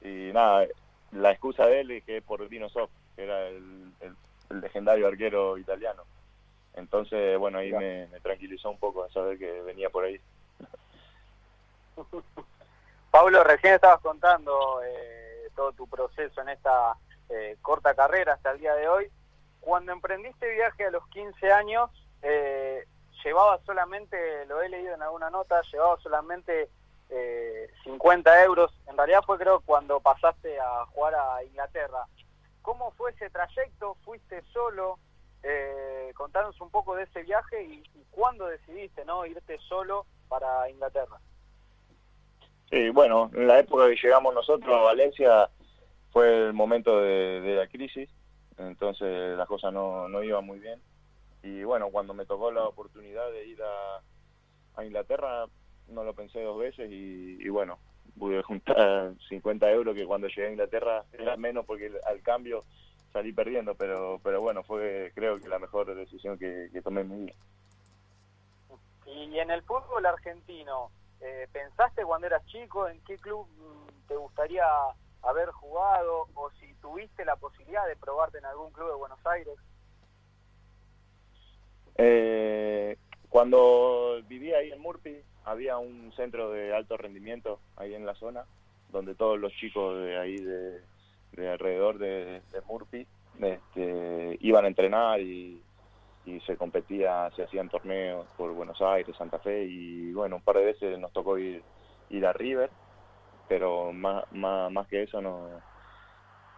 Y 0.01 0.31
nada, 0.31 0.67
la 1.11 1.31
excusa 1.31 1.65
de 1.65 1.81
él 1.81 1.91
es 1.91 2.03
que 2.03 2.17
es 2.17 2.23
por 2.23 2.47
Dino 2.47 2.69
Soft, 2.69 2.91
que 3.15 3.23
era 3.23 3.47
el, 3.47 3.91
legendario 4.49 5.07
arquero 5.07 5.57
italiano. 5.57 6.03
Entonces, 6.75 7.37
bueno, 7.37 7.57
ahí 7.57 7.73
me, 7.73 8.07
tranquilizó 8.21 8.69
un 8.69 8.77
poco 8.77 9.03
a 9.03 9.09
saber 9.09 9.37
que 9.37 9.61
venía 9.63 9.89
por 9.89 10.05
ahí. 10.05 10.21
Pablo, 13.11 13.43
recién 13.43 13.73
estabas 13.73 13.99
contando 14.01 14.81
eh, 14.85 15.49
todo 15.55 15.71
tu 15.73 15.87
proceso 15.87 16.41
en 16.41 16.49
esta 16.49 16.95
eh, 17.29 17.57
corta 17.61 17.93
carrera 17.93 18.33
hasta 18.33 18.51
el 18.51 18.59
día 18.59 18.75
de 18.75 18.87
hoy. 18.87 19.09
cuando 19.59 19.91
emprendiste 19.91 20.53
viaje 20.53 20.85
a 20.85 20.91
los 20.91 21.05
15 21.09 21.51
años, 21.51 21.89
eh, 22.21 22.85
llevaba 23.23 23.59
solamente, 23.65 24.45
lo 24.45 24.61
he 24.61 24.69
leído 24.69 24.93
en 24.93 25.01
alguna 25.01 25.29
nota, 25.29 25.61
llevaba 25.71 25.97
solamente 25.97 26.69
eh, 27.09 27.69
50 27.83 28.43
euros. 28.43 28.73
En 28.87 28.95
realidad 28.95 29.23
fue 29.25 29.37
creo 29.37 29.59
cuando 29.61 29.99
pasaste 29.99 30.59
a 30.59 30.85
jugar 30.85 31.15
a 31.15 31.43
Inglaterra. 31.43 32.05
¿Cómo 32.61 32.91
fue 32.91 33.11
ese 33.11 33.29
trayecto? 33.29 33.95
¿Fuiste 34.05 34.41
solo? 34.53 34.99
Eh, 35.43 36.11
contanos 36.15 36.59
un 36.61 36.69
poco 36.69 36.95
de 36.95 37.03
ese 37.03 37.23
viaje 37.23 37.63
y, 37.63 37.83
y 37.93 38.05
cuándo 38.11 38.47
decidiste 38.47 39.05
no 39.05 39.25
irte 39.25 39.57
solo 39.67 40.05
para 40.27 40.69
Inglaterra. 40.69 41.17
Sí, 42.69 42.89
bueno, 42.89 43.31
en 43.33 43.47
la 43.47 43.59
época 43.59 43.87
que 43.87 43.95
llegamos 43.95 44.33
nosotros 44.33 44.75
a 44.75 44.81
Valencia 44.81 45.49
fue 46.11 46.47
el 46.47 46.53
momento 46.53 46.99
de, 46.99 47.41
de 47.41 47.55
la 47.55 47.67
crisis, 47.67 48.09
entonces 48.57 49.37
las 49.37 49.47
cosas 49.47 49.73
no, 49.73 50.07
no 50.07 50.23
iban 50.23 50.45
muy 50.45 50.59
bien. 50.59 50.79
Y 51.43 51.63
bueno, 51.63 51.89
cuando 51.89 52.13
me 52.13 52.25
tocó 52.25 52.51
la 52.51 52.65
oportunidad 52.65 53.31
de 53.31 53.45
ir 53.45 53.59
a, 53.63 54.83
Inglaterra, 54.83 55.47
no 55.87 56.03
lo 56.03 56.13
pensé 56.13 56.39
dos 56.43 56.59
veces 56.59 56.87
y, 56.91 57.49
bueno, 57.49 57.79
pude 58.19 58.43
juntar 58.43 59.13
50 59.29 59.71
euros 59.71 59.95
que 59.95 60.05
cuando 60.05 60.27
llegué 60.27 60.47
a 60.47 60.51
Inglaterra 60.51 61.03
era 61.11 61.35
menos 61.35 61.65
porque 61.65 61.91
al 62.05 62.21
cambio 62.21 62.63
salí 63.11 63.33
perdiendo, 63.33 63.73
pero 63.73 64.19
pero 64.23 64.39
bueno, 64.39 64.61
fue 64.61 65.11
creo 65.15 65.39
que 65.39 65.49
la 65.49 65.57
mejor 65.57 65.95
decisión 65.95 66.37
que, 66.37 66.69
tomé 66.83 67.01
en 67.01 67.09
mi 67.09 67.25
vida. 67.25 67.35
Y 69.07 69.39
en 69.39 69.49
el 69.49 69.63
fútbol 69.63 70.05
argentino, 70.05 70.91
eh, 71.21 71.47
¿pensaste 71.51 72.03
cuando 72.03 72.27
eras 72.27 72.45
chico 72.45 72.87
en 72.87 72.99
qué 73.05 73.17
club 73.17 73.47
te 74.07 74.15
gustaría 74.15 74.63
haber 75.23 75.49
jugado 75.51 76.27
o 76.35 76.49
si 76.59 76.73
tuviste 76.75 77.25
la 77.25 77.35
posibilidad 77.35 77.87
de 77.87 77.95
probarte 77.95 78.37
en 78.37 78.45
algún 78.45 78.71
club 78.71 78.89
de 78.89 78.95
Buenos 78.95 79.25
Aires? 79.25 79.57
Eh, 81.95 82.97
cuando 83.29 84.21
vivía 84.27 84.57
ahí 84.57 84.71
en 84.71 84.81
Murphy, 84.81 85.21
había 85.43 85.77
un 85.77 86.11
centro 86.15 86.51
de 86.51 86.73
alto 86.73 86.97
rendimiento 86.97 87.59
ahí 87.75 87.93
en 87.93 88.05
la 88.05 88.15
zona, 88.15 88.45
donde 88.89 89.15
todos 89.15 89.39
los 89.39 89.51
chicos 89.53 89.97
de 89.99 90.17
ahí 90.17 90.37
de, 90.37 90.81
de 91.33 91.49
alrededor 91.49 91.97
de, 91.97 92.41
de 92.51 92.61
Murphy 92.67 93.07
este, 93.39 94.37
iban 94.41 94.65
a 94.65 94.67
entrenar 94.67 95.19
y, 95.21 95.61
y 96.25 96.39
se 96.41 96.57
competía, 96.57 97.29
se 97.35 97.43
hacían 97.43 97.69
torneos 97.69 98.27
por 98.35 98.51
Buenos 98.53 98.81
Aires, 98.81 99.15
Santa 99.15 99.39
Fe 99.39 99.63
y 99.63 100.11
bueno, 100.13 100.37
un 100.37 100.41
par 100.41 100.57
de 100.57 100.65
veces 100.65 100.99
nos 100.99 101.11
tocó 101.13 101.37
ir, 101.37 101.63
ir 102.09 102.25
a 102.25 102.33
River, 102.33 102.69
pero 103.47 103.91
más, 103.93 104.23
más, 104.31 104.71
más 104.71 104.87
que 104.87 105.03
eso 105.03 105.21
no, 105.21 105.49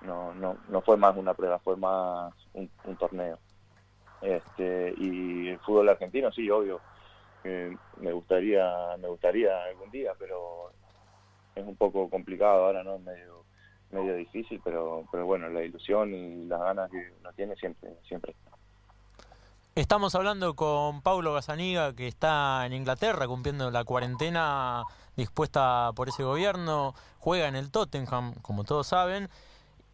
no, 0.02 0.34
no, 0.34 0.58
no 0.70 0.82
fue 0.82 0.98
más 0.98 1.16
una 1.16 1.34
prueba, 1.34 1.60
fue 1.60 1.76
más 1.76 2.34
un, 2.54 2.70
torneo. 2.98 3.38
Este, 4.22 4.94
y 4.98 5.50
el 5.50 5.60
fútbol 5.60 5.90
argentino, 5.90 6.32
sí, 6.32 6.50
obvio, 6.50 6.82
me 7.44 8.12
gustaría 8.12 8.98
me 9.00 9.08
gustaría 9.08 9.64
algún 9.64 9.90
día, 9.92 10.14
pero 10.20 10.72
es 11.56 11.66
un 11.66 11.76
poco 11.76 12.10
complicado 12.10 12.66
ahora, 12.66 12.84
¿no? 12.84 13.00
Medio, 13.00 13.46
medio 13.92 14.16
difícil, 14.16 14.62
pero, 14.64 15.06
pero 15.12 15.26
bueno, 15.26 15.50
la 15.50 15.64
ilusión 15.64 16.14
y 16.14 16.46
las 16.46 16.60
ganas 16.60 16.92
que 16.92 17.12
uno 17.20 17.34
tiene 17.34 17.56
siempre, 17.56 17.92
siempre 18.08 18.32
está. 18.32 18.49
Estamos 19.80 20.14
hablando 20.14 20.58
con 20.58 21.02
Paulo 21.02 21.32
Gazaniga, 21.32 21.96
que 21.96 22.06
está 22.06 22.66
en 22.66 22.74
Inglaterra 22.74 23.28
cumpliendo 23.28 23.72
la 23.72 23.86
cuarentena 23.86 24.84
dispuesta 25.16 25.94
por 25.96 26.10
ese 26.10 26.22
gobierno, 26.22 26.94
juega 27.18 27.48
en 27.48 27.56
el 27.56 27.72
Tottenham, 27.72 28.34
como 28.42 28.66
todos 28.66 28.88
saben. 28.88 29.30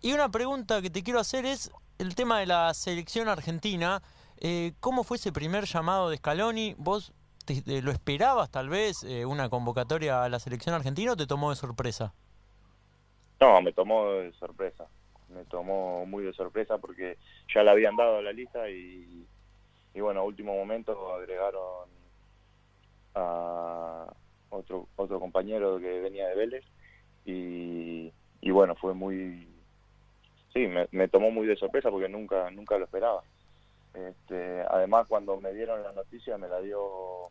Y 0.01 0.13
una 0.13 0.30
pregunta 0.30 0.82
que 0.82 0.89
te 0.89 1.04
quiero 1.04 1.20
hacer 1.20 1.46
es 1.46 1.72
el 2.00 2.15
tema 2.15 2.39
de 2.39 2.48
la 2.48 2.74
selección 2.74 3.30
argentina. 3.30 4.01
Eh, 4.38 4.74
¿Cómo 4.80 5.04
fue 5.04 5.18
ese 5.18 5.32
primer 5.32 5.65
llamado 5.65 6.10
de 6.10 6.18
Scaloni? 6.18 6.74
¿Vos 6.80 7.13
te, 7.46 7.62
lo 7.84 7.92
esperabas 7.92 8.50
tal 8.50 8.70
vez 8.70 9.04
eh, 9.04 9.24
una 9.24 9.50
convocatoria 9.50 10.24
a 10.24 10.30
la 10.30 10.39
selección 10.39 10.74
argentina 10.74 11.12
o 11.12 11.15
te 11.15 11.27
tomó 11.27 11.51
de 11.51 11.58
sorpresa? 11.58 12.12
No, 13.39 13.62
me 13.62 13.72
tomó 13.72 14.10
de 14.13 14.34
sorpresa. 14.39 14.88
Me 15.30 15.46
tomó 15.46 16.08
muy 16.08 16.24
de 16.24 16.34
sorpresa 16.34 16.80
porque 16.80 17.20
ya 17.54 17.62
le 17.62 17.70
habían 17.70 17.96
dado 17.96 18.20
la 18.24 18.32
lista 18.32 18.68
y 18.68 19.15
y 19.96 20.02
bueno, 20.02 20.20
a 20.20 20.24
último 20.24 20.54
momento 20.54 21.14
agregaron 21.14 21.90
a 23.16 24.06
otro 24.50 24.88
otro 24.98 25.20
compañero 25.22 25.80
que 25.80 26.02
venía 26.02 26.28
de 26.28 26.36
Vélez 26.36 26.66
y, 27.24 28.12
y 28.42 28.52
bueno, 28.52 28.75
fue 28.75 28.94
muy 28.94 29.48
sí, 30.54 30.68
me, 30.92 31.08
tomó 31.08 31.32
muy 31.32 31.48
de 31.48 31.56
sorpresa 31.56 31.90
porque 31.90 32.10
nunca 32.10 32.52
nunca 32.52 32.78
lo 32.78 32.84
esperaba. 32.84 33.24
Este, 33.94 34.62
además 34.70 35.08
cuando 35.08 35.40
me 35.40 35.54
dieron 35.54 35.82
la 35.82 35.94
noticia 35.94 36.38
me 36.38 36.50
la 36.50 36.60
dio 36.60 37.30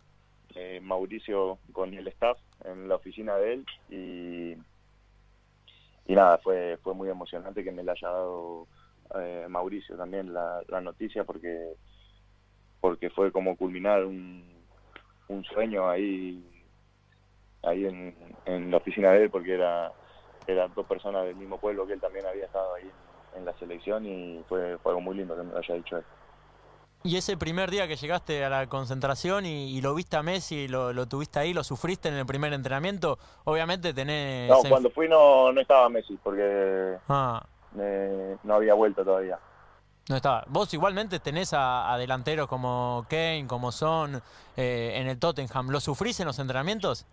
eh, 0.55 0.81
Mauricio 0.83 1.59
con 1.73 1.93
el 1.93 2.09
staff 2.09 2.39
en 2.65 2.89
la 2.89 2.95
oficina 2.95 3.37
de 3.37 3.53
él 3.53 3.67
y 3.91 4.57
y 6.07 6.15
nada, 6.15 6.39
fue 6.39 6.79
fue 6.83 6.95
muy 6.95 7.11
emocionante 7.11 7.63
que 7.63 7.73
me 7.73 7.85
la 7.85 7.93
haya 7.93 8.09
dado 8.09 8.67
eh, 9.17 9.45
Mauricio 9.51 9.99
también 9.99 10.33
la, 10.33 10.63
la 10.69 10.81
noticia 10.81 11.25
porque 11.25 11.75
porque 12.85 13.09
fue 13.09 13.33
como 13.33 13.57
culminar 13.57 14.05
un, 14.05 14.45
un 15.29 15.43
sueño 15.45 15.89
ahí 15.89 16.45
ahí 17.63 17.87
en, 17.87 18.15
en, 18.45 18.71
la 18.71 18.77
oficina 18.77 19.11
de 19.13 19.23
él 19.23 19.31
porque 19.31 19.55
era 19.55 19.91
eran 20.47 20.71
dos 20.75 20.85
personas 20.85 21.25
del 21.25 21.35
mismo 21.35 21.57
pueblo 21.57 21.87
que 21.87 21.95
él 21.95 22.01
también 22.03 22.27
había 22.27 22.45
estado 22.45 22.75
ahí 22.75 22.91
en, 23.37 23.45
la 23.47 23.55
selección 23.55 24.05
y 24.05 24.45
fue, 24.51 24.77
fue, 24.83 24.93
algo 24.93 25.01
muy 25.01 25.17
lindo 25.17 25.35
que 25.35 25.45
me 25.45 25.53
lo 25.53 25.59
haya 25.61 25.75
dicho 25.77 25.97
él. 25.97 26.05
Y 27.05 27.17
ese 27.17 27.39
primer 27.39 27.71
día 27.71 27.89
que 27.89 27.97
llegaste 27.97 28.45
a 28.45 28.51
la 28.51 28.67
concentración 28.67 29.47
y, 29.47 29.75
y 29.75 29.81
lo 29.81 29.95
viste 29.95 30.19
a 30.19 30.23
Messi, 30.23 30.69
lo, 30.69 30.93
lo, 30.93 31.07
tuviste 31.07 31.39
ahí, 31.39 31.55
lo 31.55 31.65
sufriste 31.65 32.11
en 32.11 32.17
el 32.17 32.27
primer 32.27 32.53
entrenamiento, 32.53 33.19
obviamente 33.45 33.95
tenés... 33.95 34.51
No, 34.51 34.59
cuando 34.69 34.91
fui 34.91 35.09
no, 35.09 35.51
no 35.53 35.59
estaba 35.59 35.89
Messi 35.89 36.19
porque 36.23 36.99
ah. 37.09 37.47
no 38.43 38.55
había 38.55 38.75
vuelto 38.75 39.03
todavía. 39.03 39.39
No 40.09 40.17
está. 40.17 40.45
Vos 40.49 40.73
igualmente 40.75 41.19
tenés 41.19 41.55
a, 41.55 41.93
a 41.93 41.99
delanteros 41.99 42.47
como 42.47 43.07
Kane, 43.09 43.47
como 43.47 43.73
Son, 43.73 44.21
eh, 44.57 44.93
en 44.97 45.09
el 45.09 45.19
Tottenham. 45.19 45.71
¿Lo 45.71 45.81
sufrís 45.81 46.21
en 46.21 46.27
los 46.27 46.39
entrenamientos? 46.39 47.07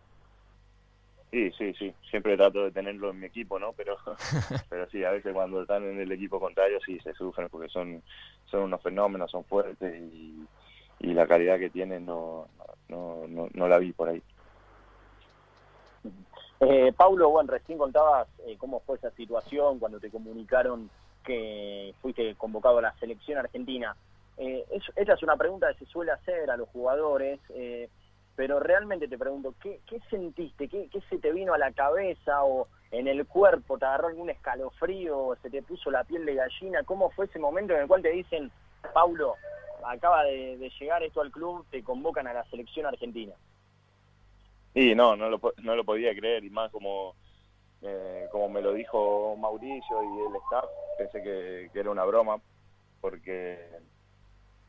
Sí, 1.32 1.50
sí, 1.58 1.74
sí. 1.76 1.94
Siempre 2.10 2.36
trato 2.36 2.66
de 2.66 2.72
tenerlo 2.72 3.12
en 3.12 3.22
mi 3.22 3.28
equipo, 3.28 3.58
¿no? 3.58 3.72
Pero, 3.72 3.96
pero 4.70 4.90
sí, 4.90 5.04
a 5.06 5.12
veces 5.12 5.34
cuando 5.34 5.62
están 5.62 5.84
en 5.84 6.02
el 6.02 6.12
equipo 6.12 6.40
contrario 6.40 6.80
sí 6.86 7.00
se 7.00 7.14
sufren 7.14 7.48
porque 7.48 7.70
son, 7.70 8.04
son 8.48 8.64
unos 8.64 8.82
fenómenos, 8.82 9.32
son 9.32 9.46
fuertes 9.46 9.96
y, 10.12 10.46
y 11.00 11.14
la 11.14 11.26
calidad 11.28 11.58
que 11.58 11.70
tienen 11.70 12.06
no, 12.06 12.48
no, 12.90 13.26
no, 13.30 13.48
no 13.54 13.68
la 13.70 13.78
vi 13.78 13.94
por 13.94 14.10
ahí. 14.10 14.22
Eh, 16.60 16.94
Paulo, 16.96 17.30
bueno, 17.30 17.52
recién 17.52 17.78
contabas 17.78 18.28
eh, 18.46 18.56
cómo 18.58 18.82
fue 18.82 18.98
esa 18.98 19.10
situación 19.12 19.80
cuando 19.80 20.00
te 20.00 20.12
comunicaron 20.12 20.90
que 21.24 21.94
fuiste 22.02 22.36
convocado 22.36 22.80
a 22.80 22.82
la 22.82 22.94
selección 23.00 23.38
argentina. 23.38 23.96
Eh, 24.38 24.66
es, 24.72 25.24
una 25.24 25.36
pregunta 25.36 25.72
que 25.74 25.86
se 25.86 25.92
suele 25.92 26.12
hacer 26.12 26.50
a 26.50 26.58
los 26.58 26.70
jugadores, 26.70 27.40
eh, 27.50 27.90
pero 28.36 28.60
realmente 28.60 29.08
te 29.08 29.18
pregunto, 29.18 29.54
¿qué, 29.62 29.82
qué 29.88 30.00
sentiste? 30.10 30.68
¿Qué, 30.68 30.88
¿Qué, 30.92 31.02
se 31.10 31.20
te 31.20 31.32
vino 31.32 31.54
a 31.54 31.58
la 31.58 31.72
cabeza 31.72 32.44
o 32.44 32.68
en 32.90 33.08
el 33.08 33.28
cuerpo? 33.28 33.78
¿Te 33.78 33.86
agarró 33.86 34.08
algún 34.08 34.30
escalofrío? 34.30 35.38
¿Se 35.42 35.50
te 35.50 35.62
puso 35.62 35.92
la 35.92 36.04
piel 36.04 36.26
de 36.26 36.36
gallina? 36.36 36.84
¿Cómo 36.84 37.12
fue 37.12 37.26
ese 37.26 37.40
momento 37.40 37.74
en 37.74 37.82
el 37.82 37.88
cual 37.88 38.02
te 38.02 38.10
dicen, 38.10 38.52
Paulo, 38.94 39.36
acaba 39.86 40.24
de, 40.24 40.58
de 40.58 40.70
llegar 40.80 41.04
esto 41.04 41.22
al 41.22 41.32
club, 41.32 41.66
te 41.70 41.84
convocan 41.84 42.26
a 42.28 42.34
la 42.34 42.44
selección 42.46 42.86
argentina? 42.88 43.34
Y 44.74 44.96
no, 44.96 45.16
no 45.16 45.30
lo, 45.30 45.40
no 45.62 45.76
lo 45.76 45.84
podía 45.84 46.16
creer, 46.16 46.44
y 46.46 46.50
más 46.50 46.72
como 46.72 47.16
eh, 47.84 48.28
como 48.32 48.50
me 48.50 48.62
lo 48.62 48.74
dijo 48.74 49.36
Mauricio 49.38 50.04
y 50.04 50.28
el 50.28 50.36
staff, 50.44 50.66
pensé 50.98 51.24
que, 51.24 51.80
era 51.80 51.90
una 51.90 52.06
broma, 52.06 52.40
porque, 53.00 53.58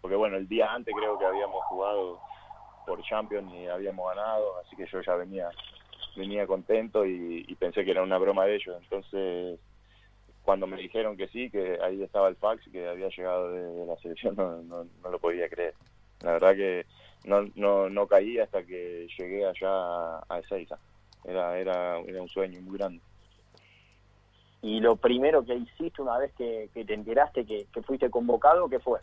porque 0.00 0.16
bueno, 0.16 0.37
el 0.37 0.49
día 0.49 0.73
antes 0.73 0.95
creo 0.97 1.19
que 1.19 1.26
habíamos 1.26 1.62
jugado 1.66 2.21
por 2.87 3.02
Champions 3.02 3.52
y 3.52 3.66
habíamos 3.66 4.09
ganado, 4.09 4.59
así 4.61 4.76
que 4.76 4.87
yo 4.87 5.00
ya 5.02 5.14
venía 5.16 5.50
venía 6.16 6.47
contento 6.47 7.07
y, 7.07 7.54
pensé 7.59 7.85
que 7.85 7.90
era 7.92 8.02
una 8.02 8.19
broma 8.19 8.45
de 8.45 8.57
ellos. 8.57 8.76
Entonces, 8.83 9.59
cuando 10.42 10.66
me 10.66 10.76
dijeron 10.76 11.16
que 11.16 11.28
sí, 11.28 11.49
que 11.49 11.78
ahí 11.81 12.02
estaba 12.02 12.28
el 12.28 12.37
fax 12.37 12.69
que 12.71 12.87
había 12.87 13.09
llegado 13.09 13.50
de, 13.50 13.87
la 13.87 13.97
selección, 13.97 14.35
no, 14.37 14.62
no, 14.62 14.87
no, 15.02 15.11
lo 15.11 15.19
podía 15.19 15.49
creer. 15.49 15.75
La 16.21 16.33
verdad 16.33 16.54
que 16.54 16.87
no, 17.25 17.49
no, 17.54 17.88
no 17.88 18.07
caí 18.07 18.38
hasta 18.38 18.62
que 18.62 19.07
llegué 19.16 19.47
allá 19.47 20.19
a 20.28 20.38
Ezeiza 20.40 20.78
era, 21.25 21.59
era, 21.59 21.99
era 22.00 22.23
un 22.23 22.29
sueño 22.29 22.61
muy 22.61 22.79
grande. 22.79 23.00
¿Y 24.62 24.81
lo 24.81 24.97
primero 24.97 25.45
que 25.45 25.57
hiciste 25.57 26.02
una 26.02 26.19
vez 26.19 26.33
que, 26.35 26.71
que 26.73 26.85
te 26.85 26.95
enteraste 26.95 27.45
que, 27.45 27.67
fuiste 27.83 28.11
convocado, 28.11 28.69
qué 28.69 28.79
fue? 28.79 29.00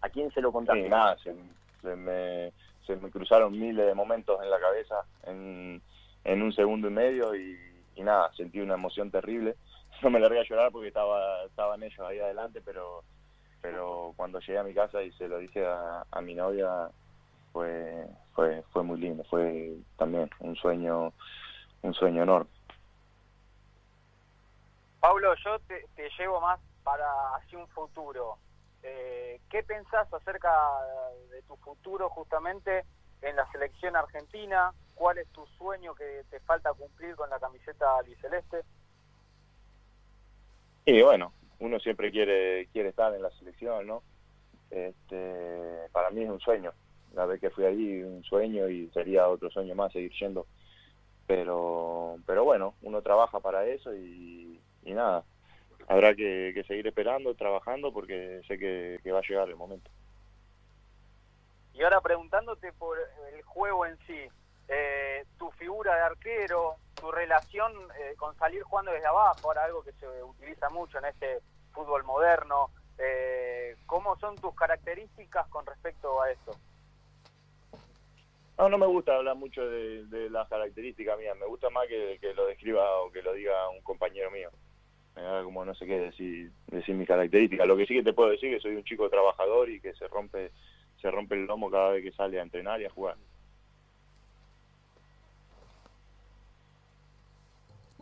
¿A 0.00 0.08
quién 0.08 0.30
se 0.32 0.40
lo 0.40 0.50
contaste? 0.50 0.88
Nada, 0.88 1.16
se, 1.18 1.34
se, 1.82 1.96
me, 1.96 2.52
se 2.84 2.96
me 2.96 3.10
cruzaron 3.10 3.52
miles 3.52 3.86
de 3.86 3.94
momentos 3.94 4.42
en 4.42 4.50
la 4.50 4.58
cabeza 4.58 5.04
en, 5.24 5.80
en 6.24 6.42
un 6.42 6.52
segundo 6.52 6.88
y 6.88 6.90
medio 6.90 7.34
y, 7.34 7.56
y 7.94 8.02
nada, 8.02 8.32
sentí 8.36 8.60
una 8.60 8.74
emoción 8.74 9.10
terrible. 9.10 9.56
No 10.02 10.10
me 10.10 10.20
largué 10.20 10.40
a 10.40 10.44
llorar 10.44 10.70
porque 10.72 10.88
estaba 10.88 11.44
estaban 11.44 11.82
ellos 11.82 12.00
ahí 12.00 12.18
adelante, 12.18 12.60
pero 12.62 13.02
pero 13.62 14.12
cuando 14.14 14.40
llegué 14.40 14.58
a 14.58 14.62
mi 14.62 14.74
casa 14.74 15.02
y 15.02 15.10
se 15.12 15.26
lo 15.26 15.38
dije 15.38 15.64
a, 15.64 16.04
a 16.10 16.20
mi 16.20 16.34
novia, 16.34 16.90
fue, 17.50 18.06
fue, 18.36 18.62
fue 18.70 18.84
muy 18.84 19.00
lindo, 19.00 19.24
fue 19.24 19.78
también 19.96 20.30
un 20.38 20.54
sueño, 20.54 21.12
un 21.82 21.94
sueño 21.94 22.22
enorme. 22.22 22.50
Pablo, 25.00 25.34
yo 25.42 25.58
te, 25.60 25.86
te 25.96 26.08
llevo 26.18 26.40
más 26.40 26.60
para 26.84 27.06
hacia 27.36 27.58
un 27.58 27.66
futuro. 27.68 28.36
Eh, 28.82 29.40
¿Qué 29.50 29.62
pensás 29.62 30.12
acerca 30.12 30.52
de 31.30 31.42
tu 31.42 31.56
futuro 31.56 32.10
justamente 32.10 32.84
en 33.22 33.34
la 33.36 33.50
selección 33.50 33.96
argentina? 33.96 34.72
¿Cuál 34.94 35.18
es 35.18 35.28
tu 35.28 35.46
sueño 35.58 35.94
que 35.94 36.22
te 36.30 36.38
falta 36.40 36.74
cumplir 36.74 37.16
con 37.16 37.30
la 37.30 37.40
camiseta 37.40 37.98
albiceleste? 37.98 38.62
Y 40.84 41.02
bueno, 41.02 41.32
uno 41.58 41.80
siempre 41.80 42.10
quiere 42.10 42.68
quiere 42.72 42.90
estar 42.90 43.14
en 43.14 43.22
la 43.22 43.30
selección, 43.30 43.86
¿no? 43.86 44.02
Este, 44.70 45.88
para 45.92 46.10
mí 46.10 46.22
es 46.22 46.30
un 46.30 46.40
sueño. 46.40 46.72
La 47.16 47.24
vez 47.24 47.40
que 47.40 47.48
fui 47.48 47.64
allí, 47.64 48.02
un 48.02 48.22
sueño 48.24 48.68
y 48.68 48.90
sería 48.90 49.26
otro 49.26 49.50
sueño 49.50 49.74
más 49.74 49.90
seguir 49.90 50.12
yendo. 50.20 50.46
Pero, 51.26 52.18
pero 52.26 52.44
bueno, 52.44 52.74
uno 52.82 53.00
trabaja 53.00 53.40
para 53.40 53.64
eso 53.64 53.94
y, 53.94 54.60
nada, 54.84 55.24
habrá 55.88 56.14
que, 56.14 56.52
que, 56.54 56.62
seguir 56.64 56.86
esperando, 56.86 57.34
trabajando, 57.34 57.90
porque 57.90 58.42
sé 58.46 58.58
que, 58.58 59.00
que, 59.02 59.12
va 59.12 59.20
a 59.20 59.22
llegar 59.26 59.48
el 59.48 59.56
momento. 59.56 59.90
Y 61.72 61.82
ahora 61.82 62.02
preguntándote 62.02 62.74
por 62.74 62.98
el 63.32 63.42
juego 63.42 63.86
en 63.86 63.96
sí, 64.06 64.28
eh, 64.68 65.24
tu 65.38 65.50
figura 65.52 65.94
de 65.94 66.02
arquero, 66.02 66.76
tu 66.94 67.10
relación 67.10 67.72
eh, 67.98 68.14
con 68.18 68.36
salir 68.36 68.62
jugando 68.62 68.92
desde 68.92 69.06
abajo, 69.06 69.48
ahora 69.48 69.64
algo 69.64 69.82
que 69.82 69.92
se 69.92 70.06
utiliza 70.22 70.68
mucho 70.68 70.98
en 70.98 71.06
este 71.06 71.40
fútbol 71.72 72.04
moderno, 72.04 72.70
eh, 72.98 73.74
¿cómo 73.86 74.18
son 74.18 74.36
tus 74.36 74.54
características 74.54 75.46
con 75.48 75.64
respecto 75.64 76.20
a 76.20 76.30
esto? 76.30 76.52
No, 78.58 78.68
no 78.68 78.78
me 78.78 78.86
gusta 78.86 79.16
hablar 79.16 79.36
mucho 79.36 79.68
de, 79.68 80.30
las 80.30 80.48
características 80.48 81.18
mías, 81.18 81.36
me 81.36 81.46
gusta 81.46 81.68
más 81.70 81.86
que, 81.88 82.18
que 82.20 82.32
lo 82.34 82.46
describa 82.46 83.00
o 83.00 83.10
que 83.10 83.22
lo 83.22 83.34
diga 83.34 83.68
un 83.68 83.82
compañero 83.82 84.30
mío 84.30 84.50
me 85.16 85.44
como 85.44 85.64
no 85.64 85.74
sé 85.74 85.86
qué 85.86 85.98
decir, 85.98 86.50
decir 86.66 86.94
mis 86.94 87.08
características. 87.08 87.66
Lo 87.66 87.76
que 87.76 87.86
sí 87.86 87.94
que 87.94 88.02
te 88.02 88.12
puedo 88.12 88.30
decir 88.30 88.50
es 88.50 88.56
que 88.56 88.68
soy 88.68 88.76
un 88.76 88.84
chico 88.84 89.08
trabajador 89.08 89.70
y 89.70 89.80
que 89.80 89.94
se 89.94 90.06
rompe 90.08 90.50
se 91.00 91.10
rompe 91.10 91.34
el 91.34 91.44
lomo 91.44 91.70
cada 91.70 91.90
vez 91.90 92.02
que 92.02 92.12
sale 92.12 92.38
a 92.38 92.42
entrenar 92.42 92.80
y 92.80 92.86
a 92.86 92.90
jugar. 92.90 93.16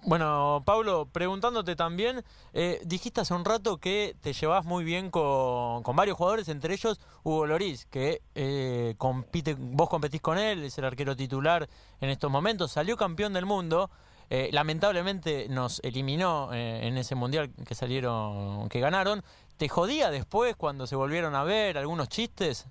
Bueno, 0.07 0.63
Pablo, 0.67 1.09
preguntándote 1.11 1.77
también, 1.77 2.23
eh, 2.53 2.79
dijiste 2.85 3.23
hace 3.23 3.33
un 3.33 3.43
rato 3.43 3.79
que 3.79 4.15
te 4.21 4.35
llevas 4.35 4.67
muy 4.67 4.85
bien 4.85 5.11
con, 5.11 5.83
con, 5.83 5.97
varios 5.97 6.19
jugadores, 6.19 6.49
entre 6.49 6.75
ellos 6.75 7.01
Hugo 7.23 7.47
Loris, 7.47 7.87
que 7.87 8.21
eh, 8.35 8.95
compite, 8.99 9.57
vos 9.59 9.89
competís 9.89 10.21
con 10.21 10.37
él, 10.37 10.63
es 10.65 10.77
el 10.77 10.85
arquero 10.85 11.17
titular 11.17 11.67
en 12.03 12.11
estos 12.11 12.31
momentos, 12.31 12.71
salió 12.71 12.99
campeón 12.99 13.33
del 13.33 13.47
mundo. 13.47 13.91
Eh, 14.31 14.51
lamentablemente 14.53 15.49
nos 15.49 15.81
eliminó 15.85 16.53
eh, 16.53 16.87
en 16.87 16.97
ese 16.97 17.15
mundial 17.15 17.51
que 17.67 17.75
salieron, 17.75 18.69
que 18.69 18.81
ganaron. 18.81 19.23
¿Te 19.57 19.69
jodía 19.69 20.11
después 20.11 20.57
cuando 20.57 20.87
se 20.87 20.97
volvieron 20.97 21.35
a 21.35 21.45
ver 21.45 21.79
algunos 21.79 22.09
chistes? 22.09 22.67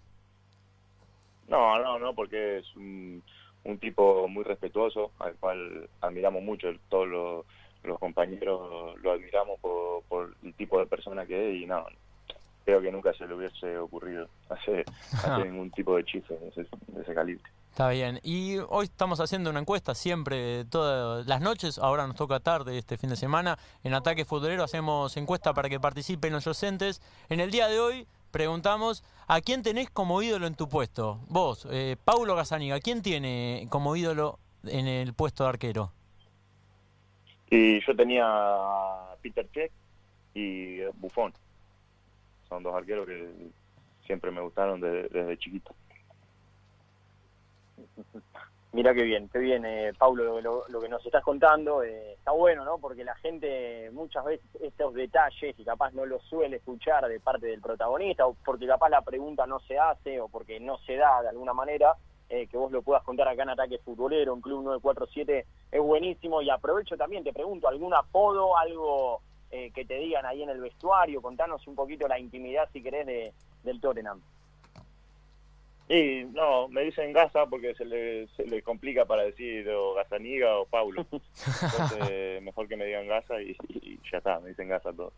No, 1.47 1.79
no, 1.79 1.99
no, 1.99 2.13
porque 2.13 2.59
es 2.59 2.75
un, 2.75 3.23
un 3.63 3.77
tipo 3.77 4.27
muy 4.27 4.43
respetuoso, 4.43 5.11
al 5.19 5.35
cual 5.35 5.89
admiramos 6.01 6.43
mucho, 6.43 6.67
todos 6.89 7.07
los, 7.07 7.45
los 7.83 7.99
compañeros 7.99 8.99
lo 9.01 9.11
admiramos 9.11 9.59
por, 9.59 10.03
por, 10.03 10.35
el 10.43 10.53
tipo 10.53 10.79
de 10.79 10.85
persona 10.85 11.25
que 11.25 11.49
es 11.49 11.61
y 11.61 11.65
no, 11.65 11.85
creo 12.65 12.81
que 12.81 12.91
nunca 12.91 13.13
se 13.13 13.27
le 13.27 13.35
hubiese 13.35 13.77
ocurrido 13.77 14.27
hacer, 14.49 14.85
hacer 15.13 15.45
ningún 15.45 15.71
tipo 15.71 15.95
de 15.95 16.03
chiste 16.03 16.37
de 16.37 16.47
ese, 16.49 16.67
de 16.87 17.01
ese 17.01 17.13
calibre. 17.13 17.43
Está 17.73 17.89
bien. 17.89 18.19
Y 18.21 18.57
hoy 18.69 18.85
estamos 18.85 19.19
haciendo 19.19 19.49
una 19.49 19.59
encuesta 19.59 19.95
siempre, 19.95 20.63
todas 20.65 21.25
las 21.25 21.41
noches, 21.41 21.79
ahora 21.79 22.05
nos 22.05 22.15
toca 22.15 22.39
tarde 22.39 22.77
este 22.77 22.97
fin 22.97 23.09
de 23.09 23.15
semana. 23.15 23.57
En 23.83 23.95
Ataque 23.95 24.25
Futbolero 24.25 24.63
hacemos 24.63 25.17
encuesta 25.17 25.55
para 25.55 25.69
que 25.69 25.79
participen 25.79 26.33
los 26.33 26.43
docentes. 26.43 27.01
En 27.29 27.39
el 27.39 27.49
día 27.49 27.67
de 27.67 27.79
hoy 27.79 28.07
preguntamos, 28.33 29.03
¿a 29.27 29.39
quién 29.41 29.61
tenés 29.61 29.89
como 29.91 30.21
ídolo 30.21 30.47
en 30.47 30.55
tu 30.55 30.67
puesto? 30.67 31.19
Vos, 31.29 31.67
eh, 31.71 31.95
Paulo 32.03 32.35
Gazaniga, 32.35 32.79
¿quién 32.79 33.01
tiene 33.03 33.67
como 33.69 33.95
ídolo 33.95 34.39
en 34.65 34.87
el 34.87 35.13
puesto 35.13 35.43
de 35.43 35.49
arquero? 35.49 35.93
Y 37.49 37.79
yo 37.85 37.95
tenía 37.95 38.25
a 38.25 39.15
Peter 39.21 39.47
Check 39.51 39.71
y 40.33 40.79
Buffon. 40.95 41.31
Son 42.49 42.63
dos 42.63 42.73
arqueros 42.73 43.05
que 43.05 43.51
siempre 44.07 44.31
me 44.31 44.41
gustaron 44.41 44.81
desde 44.81 45.37
chiquito. 45.37 45.75
Mira 48.73 48.91
qué 48.95 49.03
bien, 49.03 49.29
qué 49.29 49.37
bien, 49.37 49.63
eh, 49.65 49.93
Paulo, 49.95 50.41
lo, 50.41 50.81
que 50.81 50.89
nos 50.89 51.05
estás 51.05 51.23
contando. 51.23 51.83
Eh, 51.83 52.13
está 52.13 52.31
bueno, 52.31 52.65
¿no? 52.65 52.79
Porque 52.79 53.03
la 53.03 53.13
gente 53.17 53.91
muchas 53.91 54.25
veces 54.25 54.47
estos 54.59 54.95
detalles 54.95 55.59
y 55.59 55.63
capaz 55.63 55.91
no 55.91 56.07
los 56.07 56.23
suele 56.23 56.57
escuchar 56.57 57.07
de 57.07 57.19
parte 57.19 57.45
del 57.45 57.61
protagonista, 57.61 58.25
o 58.25 58.35
porque 58.43 58.65
capaz 58.65 58.89
la 58.89 59.03
pregunta 59.03 59.45
no 59.45 59.59
se 59.59 59.77
hace, 59.77 60.19
o 60.19 60.27
porque 60.27 60.59
no 60.59 60.79
se 60.79 60.95
da 60.95 61.21
de 61.21 61.29
alguna 61.29 61.53
manera, 61.53 61.93
eh, 62.29 62.47
que 62.47 62.57
vos 62.57 62.71
lo 62.71 62.81
puedas 62.81 63.03
contar 63.03 63.27
acá 63.27 63.43
en 63.43 63.49
Ataque 63.49 63.77
Futbolero, 63.77 64.33
en 64.33 64.41
Club 64.41 64.63
947, 64.63 65.45
es 65.71 65.79
buenísimo. 65.79 66.41
Y 66.41 66.49
aprovecho 66.49 66.97
también, 66.97 67.23
te 67.23 67.31
pregunto, 67.31 67.67
¿algún 67.67 67.93
apodo, 67.93 68.57
algo 68.57 69.21
eh, 69.51 69.69
que 69.69 69.85
te 69.85 69.99
digan 69.99 70.25
ahí 70.25 70.41
en 70.41 70.49
el 70.49 70.59
vestuario? 70.59 71.21
Contanos 71.21 71.67
un 71.67 71.75
poquito 71.75 72.07
la 72.07 72.17
intimidad, 72.17 72.67
si 72.73 72.81
querés, 72.81 73.05
de, 73.05 73.33
del 73.61 73.79
Tottenham. 73.79 74.19
Y 75.89 76.23
no, 76.31 76.69
me 76.69 76.81
dicen 76.81 77.11
Gaza 77.11 77.45
porque 77.47 77.75
se 77.75 77.85
le, 77.85 78.27
se 78.29 78.45
le 78.45 78.61
complica 78.61 79.05
para 79.05 79.23
decir 79.23 79.69
o 79.69 79.93
Gazaniga 79.93 80.57
o 80.57 80.65
Paulo. 80.65 81.05
Entonces, 81.11 82.41
mejor 82.41 82.67
que 82.67 82.77
me 82.77 82.85
digan 82.85 83.07
Gaza 83.07 83.41
y, 83.41 83.55
y, 83.69 83.99
ya 84.09 84.19
está, 84.19 84.39
me 84.39 84.49
dicen 84.49 84.69
Gaza 84.69 84.93
todo. 84.93 85.11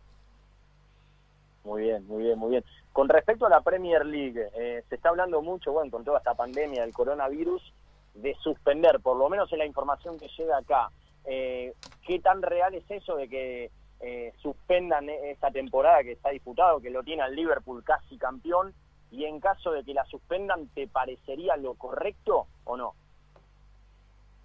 Muy 1.64 1.82
bien, 1.82 2.06
muy 2.06 2.22
bien, 2.24 2.38
muy 2.38 2.50
bien. 2.50 2.64
Con 2.92 3.08
respecto 3.08 3.46
a 3.46 3.50
la 3.50 3.60
Premier 3.60 4.06
League, 4.06 4.40
eh, 4.54 4.82
se 4.88 4.94
está 4.94 5.10
hablando 5.10 5.42
mucho, 5.42 5.72
bueno, 5.72 5.90
con 5.90 6.04
toda 6.04 6.18
esta 6.18 6.34
pandemia 6.34 6.82
del 6.82 6.94
coronavirus, 6.94 7.72
de 8.14 8.34
suspender, 8.36 9.00
por 9.00 9.16
lo 9.16 9.28
menos 9.28 9.52
en 9.52 9.58
la 9.58 9.66
información 9.66 10.18
que 10.18 10.28
llega 10.28 10.58
acá. 10.58 10.90
Eh, 11.24 11.74
¿Qué 12.06 12.20
tan 12.20 12.40
real 12.40 12.74
es 12.74 12.88
eso 12.88 13.16
de 13.16 13.28
que 13.28 13.70
eh, 14.00 14.32
suspendan 14.38 15.08
esta 15.08 15.50
temporada 15.50 16.02
que 16.04 16.12
está 16.12 16.30
disputado, 16.30 16.80
que 16.80 16.90
lo 16.90 17.02
tiene 17.02 17.22
al 17.22 17.34
Liverpool 17.34 17.82
casi 17.84 18.16
campeón? 18.16 18.72
Y 19.16 19.24
en 19.24 19.40
caso 19.40 19.72
de 19.72 19.82
que 19.82 19.94
la 19.94 20.04
suspendan, 20.04 20.68
¿te 20.68 20.86
parecería 20.86 21.56
lo 21.56 21.74
correcto 21.74 22.46
o 22.64 22.76
no? 22.76 22.94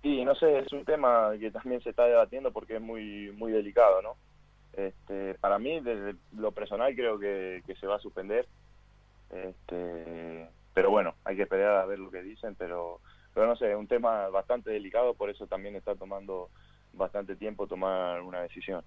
Sí, 0.02 0.24
no 0.24 0.34
sé, 0.36 0.60
es 0.60 0.72
un 0.72 0.86
tema 0.86 1.32
que 1.40 1.52
también 1.52 1.82
se 1.82 1.90
está 1.90 2.06
debatiendo 2.06 2.52
porque 2.52 2.78
es 2.78 2.82
muy 2.82 3.32
muy 3.32 3.52
delicado, 3.52 4.02
¿no? 4.02 4.16
Este, 4.74 5.36
para 5.36 5.60
mí, 5.60 5.82
desde 5.82 6.16
lo 6.38 6.54
personal, 6.54 6.96
creo 6.96 7.20
que, 7.20 7.62
que 7.68 7.76
se 7.76 7.86
va 7.86 7.98
a 7.98 8.00
suspender. 8.00 8.48
Este, 9.30 10.48
pero 10.74 10.90
bueno, 10.90 11.16
hay 11.26 11.36
que 11.36 11.44
esperar 11.44 11.78
a 11.78 11.86
ver 11.86 12.00
lo 12.00 12.10
que 12.10 12.24
dicen, 12.24 12.56
pero, 12.56 13.00
pero 13.34 13.48
no 13.48 13.56
sé, 13.58 13.72
es 13.72 13.78
un 13.78 13.88
tema 13.88 14.30
bastante 14.30 14.72
delicado, 14.72 15.14
por 15.14 15.30
eso 15.30 15.48
también 15.48 15.76
está 15.76 15.96
tomando 15.96 16.50
bastante 16.94 17.36
tiempo 17.36 17.68
tomar 17.68 18.22
una 18.22 18.42
decisión. 18.42 18.84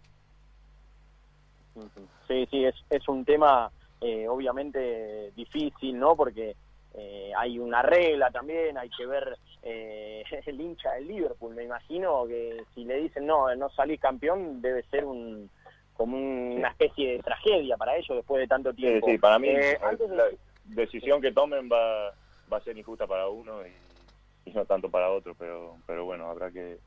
Sí, 2.27 2.47
sí, 2.51 2.65
es, 2.65 2.75
es 2.89 3.07
un 3.09 3.25
tema 3.25 3.71
eh, 4.01 4.29
obviamente 4.29 5.33
difícil, 5.35 5.99
¿no? 5.99 6.17
Porque 6.17 6.57
eh, 6.97 7.33
hay 7.37 7.59
una 7.59 7.83
regla 7.83 8.31
también, 8.31 8.79
hay 8.79 8.89
que 8.91 9.05
ver 9.07 9.37
eh, 9.63 10.23
el 10.47 10.61
hincha 10.61 10.93
del 10.93 11.09
Liverpool, 11.09 11.55
me 11.55 11.65
imagino 11.65 12.25
que 12.27 12.63
si 12.75 12.85
le 12.85 13.01
dicen 13.01 13.27
no, 13.27 13.55
no 13.57 13.69
salís 13.71 14.01
campeón, 14.01 14.63
debe 14.63 14.83
ser 14.85 15.05
un 15.05 15.51
como 15.95 16.17
una 16.17 16.71
especie 16.71 17.13
de 17.13 17.19
tragedia 17.21 17.77
para 17.77 17.97
ellos 17.97 18.17
después 18.17 18.41
de 18.41 18.49
tanto 18.49 18.75
tiempo. 18.75 19.07
Sí, 19.07 19.13
sí 19.13 19.19
para 19.19 19.39
mí 19.39 19.49
eh, 19.49 19.79
la 19.81 20.25
de... 20.25 20.39
decisión 20.65 21.21
que 21.21 21.33
tomen 21.33 21.69
va, 21.71 22.11
va 22.53 22.57
a 22.57 22.61
ser 22.63 22.77
injusta 22.77 23.07
para 23.07 23.29
uno 23.29 23.65
y, 23.65 24.51
y, 24.51 24.53
no 24.53 24.65
tanto 24.65 24.91
para 24.91 25.11
otro, 25.11 25.35
pero 25.39 25.77
pero 25.87 26.05
bueno, 26.05 26.29
habrá 26.29 26.51
que 26.51 26.79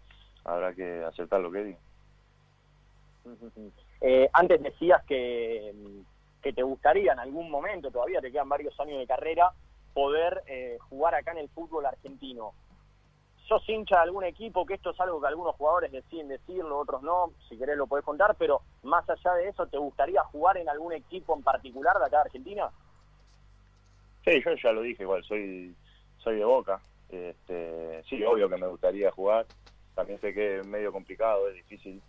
habrá 0.44 0.74
que 0.74 1.04
aceptar 1.04 1.40
lo 1.42 1.52
que 1.52 1.64
digan. 1.64 1.82
Eh, 4.00 4.30
antes 4.32 4.62
decías 4.62 5.04
que 5.06 5.74
que 6.48 6.54
te 6.54 6.64
gustaría 6.64 7.12
en 7.12 7.20
algún 7.20 7.52
momento, 7.52 7.92
todavía 7.92 8.22
te 8.22 8.32
quedan 8.32 8.48
varios 8.48 8.80
años 8.80 9.00
de 9.00 9.06
carrera, 9.06 9.52
poder 9.94 10.44
eh, 10.48 10.78
jugar 10.90 11.14
acá 11.14 11.32
en 11.32 11.40
el 11.40 11.50
fútbol 11.50 11.86
argentino. 11.86 12.54
¿Sos 13.50 13.68
hincha 13.68 13.98
de 13.98 14.04
algún 14.04 14.24
equipo? 14.24 14.66
Que 14.66 14.76
esto 14.76 14.92
es 14.92 15.00
algo 15.02 15.20
que 15.20 15.28
algunos 15.28 15.58
jugadores 15.58 15.92
deciden 15.92 16.30
decirlo, 16.30 16.78
otros 16.78 17.04
no, 17.04 17.34
si 17.50 17.58
querés 17.58 17.76
lo 17.76 17.86
podés 17.86 18.06
contar, 18.06 18.36
pero 18.36 18.62
más 18.84 19.10
allá 19.10 19.34
de 19.34 19.50
eso, 19.50 19.68
¿te 19.68 19.78
gustaría 19.78 20.24
jugar 20.24 20.56
en 20.56 20.70
algún 20.70 20.94
equipo 20.94 21.36
en 21.36 21.44
particular 21.44 21.98
de 22.00 22.06
acá 22.06 22.16
de 22.18 22.24
Argentina? 22.24 22.70
Sí, 24.24 24.42
yo 24.46 24.56
ya 24.56 24.72
lo 24.72 24.84
dije, 24.84 25.04
igual, 25.04 25.26
soy 25.26 25.76
soy 26.20 26.38
de 26.38 26.46
Boca. 26.46 26.80
Este, 27.10 28.04
sí, 28.04 28.24
obvio 28.24 28.48
que 28.48 28.56
me 28.56 28.68
gustaría 28.68 29.12
jugar. 29.12 29.46
También 29.96 30.22
sé 30.22 30.34
que 30.34 30.60
es 30.60 30.68
medio 30.68 30.94
complicado, 30.94 31.50
es 31.50 31.56
difícil, 31.56 32.02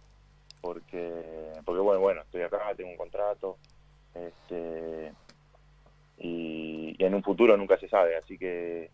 porque, 0.60 1.54
porque 1.64 1.80
bueno, 1.80 2.00
bueno, 2.00 2.22
estoy 2.22 2.42
acá, 2.42 2.72
tengo 2.76 2.90
un 2.90 2.96
contrato, 2.96 3.56
este, 4.26 5.12
y, 6.18 6.96
en 6.98 7.14
un 7.14 7.22
futuro 7.22 7.56
nunca 7.56 7.78
se 7.78 7.88
sabe, 7.88 8.16
así 8.16 8.36
que 8.36 8.90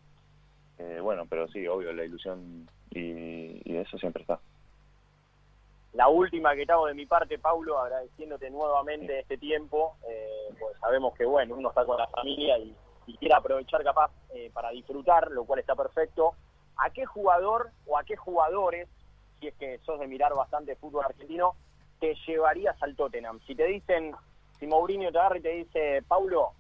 eh, 0.78 0.98
bueno, 1.00 1.26
pero 1.28 1.48
sí, 1.48 1.66
obvio, 1.66 1.92
la 1.92 2.04
ilusión 2.04 2.68
y, 2.90 3.62
y 3.64 3.76
eso 3.76 3.96
siempre 3.98 4.22
está. 4.22 4.38
La 5.94 6.08
última 6.08 6.56
que 6.56 6.66
te 6.66 6.72
hago 6.72 6.86
de 6.86 6.94
mi 6.94 7.06
parte, 7.06 7.38
Paulo, 7.38 7.78
agradeciéndote 7.78 8.50
nuevamente 8.50 9.20
este 9.20 9.38
tiempo, 9.38 9.96
eh, 10.08 10.52
pues 10.58 10.76
sabemos 10.80 11.14
que 11.14 11.24
bueno, 11.24 11.54
uno 11.54 11.68
está 11.68 11.84
con 11.84 11.96
la 11.96 12.08
familia 12.08 12.58
y, 12.58 12.76
quiere 13.18 13.34
aprovechar 13.34 13.84
capaz 13.84 14.10
eh, 14.34 14.50
para 14.52 14.70
disfrutar, 14.70 15.30
lo 15.30 15.44
cual 15.44 15.60
está 15.60 15.76
perfecto. 15.76 16.34
¿A 16.78 16.90
qué 16.90 17.04
jugador 17.04 17.70
o 17.86 17.96
a 17.96 18.02
qué 18.02 18.16
jugadores, 18.16 18.88
si 19.38 19.48
es 19.48 19.54
que 19.54 19.78
sos 19.84 20.00
de 20.00 20.08
mirar 20.08 20.34
bastante 20.34 20.74
fútbol 20.74 21.04
argentino, 21.04 21.54
te 22.00 22.16
llevarías 22.26 22.82
al 22.82 22.96
Tottenham? 22.96 23.38
Si 23.46 23.54
te 23.54 23.66
dicen, 23.66 24.14
si 24.64 24.70
Mourinho 24.70 25.12
te 25.12 25.18
agarra 25.18 25.36
y 25.36 25.42
te 25.42 25.48
dice, 25.50 26.02
Paulo, 26.08 26.52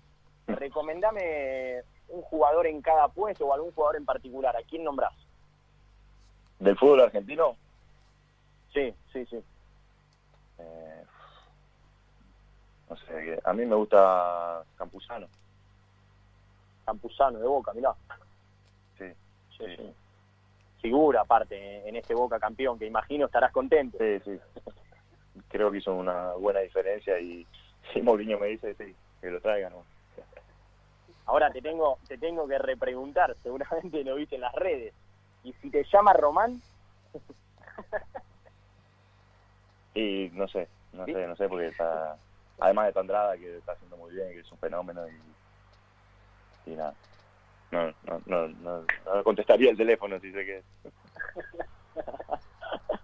recomendame 0.46 1.82
un 2.08 2.20
jugador 2.20 2.66
en 2.66 2.82
cada 2.82 3.08
puesto 3.08 3.46
o 3.46 3.54
algún 3.54 3.72
jugador 3.72 3.96
en 3.96 4.04
particular, 4.04 4.54
¿a 4.54 4.62
quién 4.62 4.84
nombrás? 4.84 5.14
¿Del 6.58 6.76
fútbol 6.76 7.00
argentino? 7.00 7.56
Sí, 8.74 8.94
sí, 9.10 9.24
sí. 9.24 9.42
Eh, 10.58 11.04
no 12.90 12.96
sé, 12.96 13.40
a 13.42 13.52
mí 13.54 13.64
me 13.64 13.74
gusta 13.74 14.62
Campuzano. 14.76 15.28
Campuzano 16.84 17.38
de 17.38 17.46
Boca, 17.46 17.72
mirá. 17.72 17.94
Sí, 18.98 19.06
sí, 19.56 19.94
Figura 20.82 21.22
aparte 21.22 21.88
en 21.88 21.96
este 21.96 22.14
Boca 22.14 22.38
campeón, 22.38 22.78
que 22.78 22.86
imagino 22.86 23.24
estarás 23.26 23.50
contento. 23.50 23.96
Sí, 23.98 24.20
sí. 24.26 24.38
Creo 25.48 25.70
que 25.70 25.78
hizo 25.78 25.94
una 25.94 26.34
buena 26.34 26.60
diferencia 26.60 27.18
y 27.18 27.46
si 27.92 28.02
Mourinho 28.02 28.38
me 28.38 28.48
dice 28.48 28.74
sí, 28.74 28.94
que 29.20 29.30
lo 29.30 29.40
traigan. 29.40 29.72
Ahora 31.26 31.50
te 31.50 31.62
tengo, 31.62 31.98
te 32.06 32.18
tengo 32.18 32.46
que 32.46 32.58
repreguntar, 32.58 33.34
seguramente 33.42 34.04
lo 34.04 34.16
viste 34.16 34.34
en 34.34 34.42
las 34.42 34.54
redes. 34.54 34.92
¿Y 35.42 35.52
si 35.54 35.70
te 35.70 35.84
llama 35.84 36.12
Román? 36.12 36.60
Y 39.94 40.28
no 40.32 40.48
sé, 40.48 40.68
no 40.92 41.04
sé, 41.06 41.26
no 41.26 41.36
sé, 41.36 41.48
porque 41.48 41.68
está, 41.68 42.18
además 42.58 42.86
de 42.86 42.92
Tandrada, 42.94 43.36
que 43.36 43.58
está 43.58 43.72
haciendo 43.72 43.96
muy 43.96 44.12
bien, 44.12 44.28
que 44.30 44.40
es 44.40 44.50
un 44.50 44.58
fenómeno, 44.58 45.06
y, 45.08 46.72
y 46.72 46.74
nada. 46.74 46.94
No, 47.70 47.94
no, 48.02 48.20
no, 48.26 48.48
no, 48.48 48.84
contestaría 49.22 49.70
el 49.70 49.76
teléfono 49.76 50.18
si 50.18 50.32
sé 50.32 50.44
que... 50.44 50.62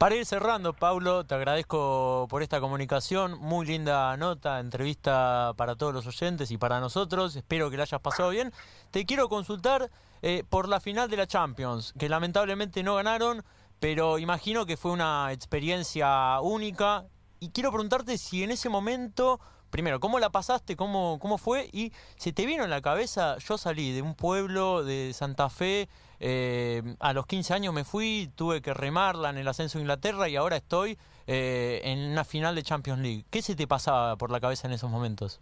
Para 0.00 0.14
ir 0.14 0.24
cerrando, 0.24 0.72
Paulo, 0.72 1.26
te 1.26 1.34
agradezco 1.34 2.26
por 2.30 2.42
esta 2.42 2.58
comunicación. 2.58 3.38
Muy 3.38 3.66
linda 3.66 4.16
nota, 4.16 4.58
entrevista 4.58 5.52
para 5.58 5.76
todos 5.76 5.92
los 5.92 6.06
oyentes 6.06 6.50
y 6.50 6.56
para 6.56 6.80
nosotros. 6.80 7.36
Espero 7.36 7.68
que 7.70 7.76
la 7.76 7.82
hayas 7.82 8.00
pasado 8.00 8.30
bien. 8.30 8.50
Te 8.90 9.04
quiero 9.04 9.28
consultar 9.28 9.90
eh, 10.22 10.42
por 10.48 10.68
la 10.70 10.80
final 10.80 11.10
de 11.10 11.18
la 11.18 11.26
Champions, 11.26 11.92
que 11.98 12.08
lamentablemente 12.08 12.82
no 12.82 12.94
ganaron 12.94 13.44
pero 13.80 14.18
imagino 14.18 14.66
que 14.66 14.76
fue 14.76 14.90
una 14.92 15.32
experiencia 15.32 16.40
única 16.40 17.06
y 17.40 17.48
quiero 17.48 17.70
preguntarte 17.70 18.18
si 18.18 18.42
en 18.42 18.50
ese 18.50 18.68
momento, 18.68 19.40
primero, 19.70 20.00
¿cómo 20.00 20.18
la 20.18 20.30
pasaste? 20.30 20.76
¿Cómo, 20.76 21.18
cómo 21.18 21.38
fue? 21.38 21.70
Y 21.72 21.92
si 22.16 22.32
te 22.32 22.44
vino 22.44 22.62
en 22.62 22.70
la 22.70 22.82
cabeza, 22.82 23.38
yo 23.38 23.56
salí 23.56 23.92
de 23.92 24.02
un 24.02 24.14
pueblo 24.14 24.84
de 24.84 25.12
Santa 25.14 25.48
Fe, 25.48 25.88
eh, 26.22 26.82
a 27.00 27.14
los 27.14 27.26
15 27.26 27.54
años 27.54 27.72
me 27.72 27.84
fui, 27.84 28.30
tuve 28.36 28.60
que 28.60 28.74
remarla 28.74 29.30
en 29.30 29.38
el 29.38 29.48
ascenso 29.48 29.78
de 29.78 29.82
Inglaterra 29.82 30.28
y 30.28 30.36
ahora 30.36 30.56
estoy 30.56 30.98
eh, 31.26 31.80
en 31.82 32.10
una 32.12 32.24
final 32.24 32.54
de 32.54 32.62
Champions 32.62 33.00
League. 33.00 33.24
¿Qué 33.30 33.40
se 33.40 33.56
te 33.56 33.66
pasaba 33.66 34.16
por 34.16 34.30
la 34.30 34.38
cabeza 34.38 34.68
en 34.68 34.74
esos 34.74 34.90
momentos? 34.90 35.40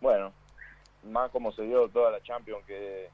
Bueno, 0.00 0.32
más 1.04 1.30
como 1.30 1.52
se 1.52 1.62
dio 1.62 1.88
toda 1.88 2.10
la 2.10 2.20
Champions 2.22 2.64
que, 2.66 3.08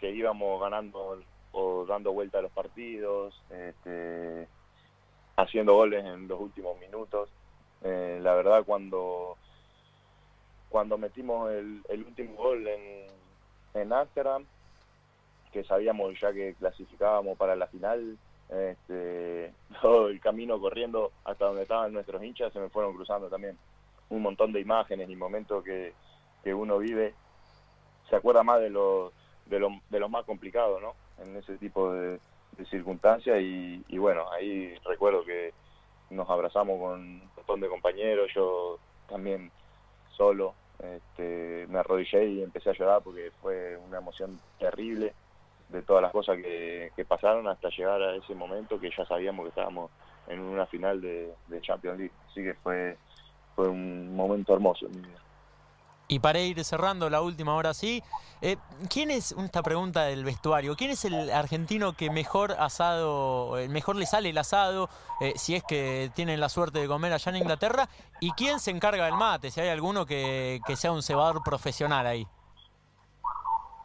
íbamos 0.00 0.60
ganando 0.60 1.18
o 1.52 1.86
dando 1.86 2.12
vuelta 2.12 2.38
a 2.38 2.42
los 2.42 2.52
partidos, 2.52 3.34
este, 3.50 4.46
haciendo 5.36 5.74
goles 5.74 6.04
en 6.04 6.28
los 6.28 6.38
últimos 6.38 6.78
minutos. 6.78 7.30
Eh, 7.82 8.18
la 8.22 8.34
verdad 8.34 8.64
cuando 8.64 9.36
cuando 10.68 10.98
metimos 10.98 11.50
el, 11.50 11.82
último 11.88 12.34
gol 12.34 12.66
en, 12.66 13.06
en 13.74 13.92
Amsterdam, 13.92 14.44
que 15.50 15.64
sabíamos 15.64 16.18
ya 16.20 16.32
que 16.32 16.54
clasificábamos 16.54 17.36
para 17.36 17.56
la 17.56 17.66
final, 17.66 18.16
este, 18.48 19.52
todo 19.82 20.08
el 20.08 20.20
camino 20.20 20.60
corriendo 20.60 21.12
hasta 21.24 21.46
donde 21.46 21.62
estaban 21.62 21.92
nuestros 21.92 22.22
hinchas 22.22 22.52
se 22.52 22.60
me 22.60 22.68
fueron 22.68 22.94
cruzando 22.94 23.28
también 23.28 23.56
un 24.10 24.22
montón 24.22 24.52
de 24.52 24.60
imágenes 24.60 25.08
y 25.10 25.16
momentos 25.16 25.62
que, 25.64 25.92
que 26.42 26.54
uno 26.54 26.78
vive. 26.78 27.14
Se 28.08 28.16
acuerda 28.16 28.42
más 28.42 28.60
de 28.60 28.70
los 28.70 29.12
de 29.48 29.58
lo, 29.58 29.70
de 29.88 30.00
lo 30.00 30.08
más 30.08 30.24
complicado, 30.24 30.80
¿no? 30.80 30.94
En 31.22 31.36
ese 31.36 31.56
tipo 31.56 31.92
de, 31.92 32.18
circunstancias 32.70 33.38
y, 33.40 33.98
bueno, 33.98 34.28
ahí 34.32 34.74
recuerdo 34.84 35.24
que 35.24 35.52
nos 36.10 36.28
abrazamos 36.28 36.80
con 36.80 37.00
un 37.00 37.30
montón 37.36 37.60
de 37.60 37.68
compañeros, 37.68 38.32
yo 38.34 38.80
también 39.08 39.52
solo, 40.16 40.54
este, 40.82 41.66
me 41.68 41.78
arrodillé 41.78 42.26
y 42.26 42.42
empecé 42.42 42.70
a 42.70 42.72
llorar 42.72 43.02
porque 43.04 43.30
fue 43.40 43.76
una 43.76 43.98
emoción 43.98 44.40
terrible 44.58 45.12
de 45.68 45.82
todas 45.82 46.02
las 46.02 46.12
cosas 46.12 46.36
que, 46.38 46.90
pasaron 47.06 47.48
hasta 47.48 47.68
llegar 47.70 48.02
a 48.02 48.16
ese 48.16 48.34
momento 48.34 48.78
que 48.78 48.90
ya 48.96 49.04
sabíamos 49.06 49.44
que 49.44 49.50
estábamos 49.50 49.90
en 50.26 50.40
una 50.40 50.66
final 50.66 51.00
de, 51.00 51.32
de 51.48 51.60
Champions 51.60 51.98
League. 51.98 52.12
Así 52.28 52.42
que 52.42 52.54
fue, 52.54 52.96
fue 53.54 53.68
un 53.68 54.14
momento 54.14 54.54
hermoso. 54.54 54.86
Y 56.10 56.20
para 56.20 56.40
ir 56.40 56.64
cerrando 56.64 57.10
la 57.10 57.20
última 57.20 57.54
hora 57.54 57.74
sí, 57.74 58.02
eh, 58.40 58.56
¿quién 58.88 59.10
es, 59.10 59.32
esta 59.32 59.62
pregunta 59.62 60.04
del 60.04 60.24
vestuario, 60.24 60.74
quién 60.74 60.90
es 60.90 61.04
el 61.04 61.30
argentino 61.30 61.92
que 61.92 62.08
mejor 62.08 62.52
asado, 62.52 63.58
eh, 63.58 63.68
mejor 63.68 63.96
le 63.96 64.06
sale 64.06 64.30
el 64.30 64.38
asado, 64.38 64.88
eh, 65.20 65.34
si 65.36 65.54
es 65.54 65.62
que 65.64 66.10
tienen 66.14 66.40
la 66.40 66.48
suerte 66.48 66.78
de 66.78 66.88
comer 66.88 67.12
allá 67.12 67.30
en 67.30 67.36
Inglaterra? 67.36 67.90
¿Y 68.20 68.30
quién 68.32 68.58
se 68.58 68.70
encarga 68.70 69.04
del 69.04 69.16
mate, 69.16 69.50
si 69.50 69.60
hay 69.60 69.68
alguno 69.68 70.06
que, 70.06 70.60
sea 70.76 70.92
un 70.92 71.02
cebador 71.02 71.42
profesional 71.44 72.06
ahí? 72.06 72.26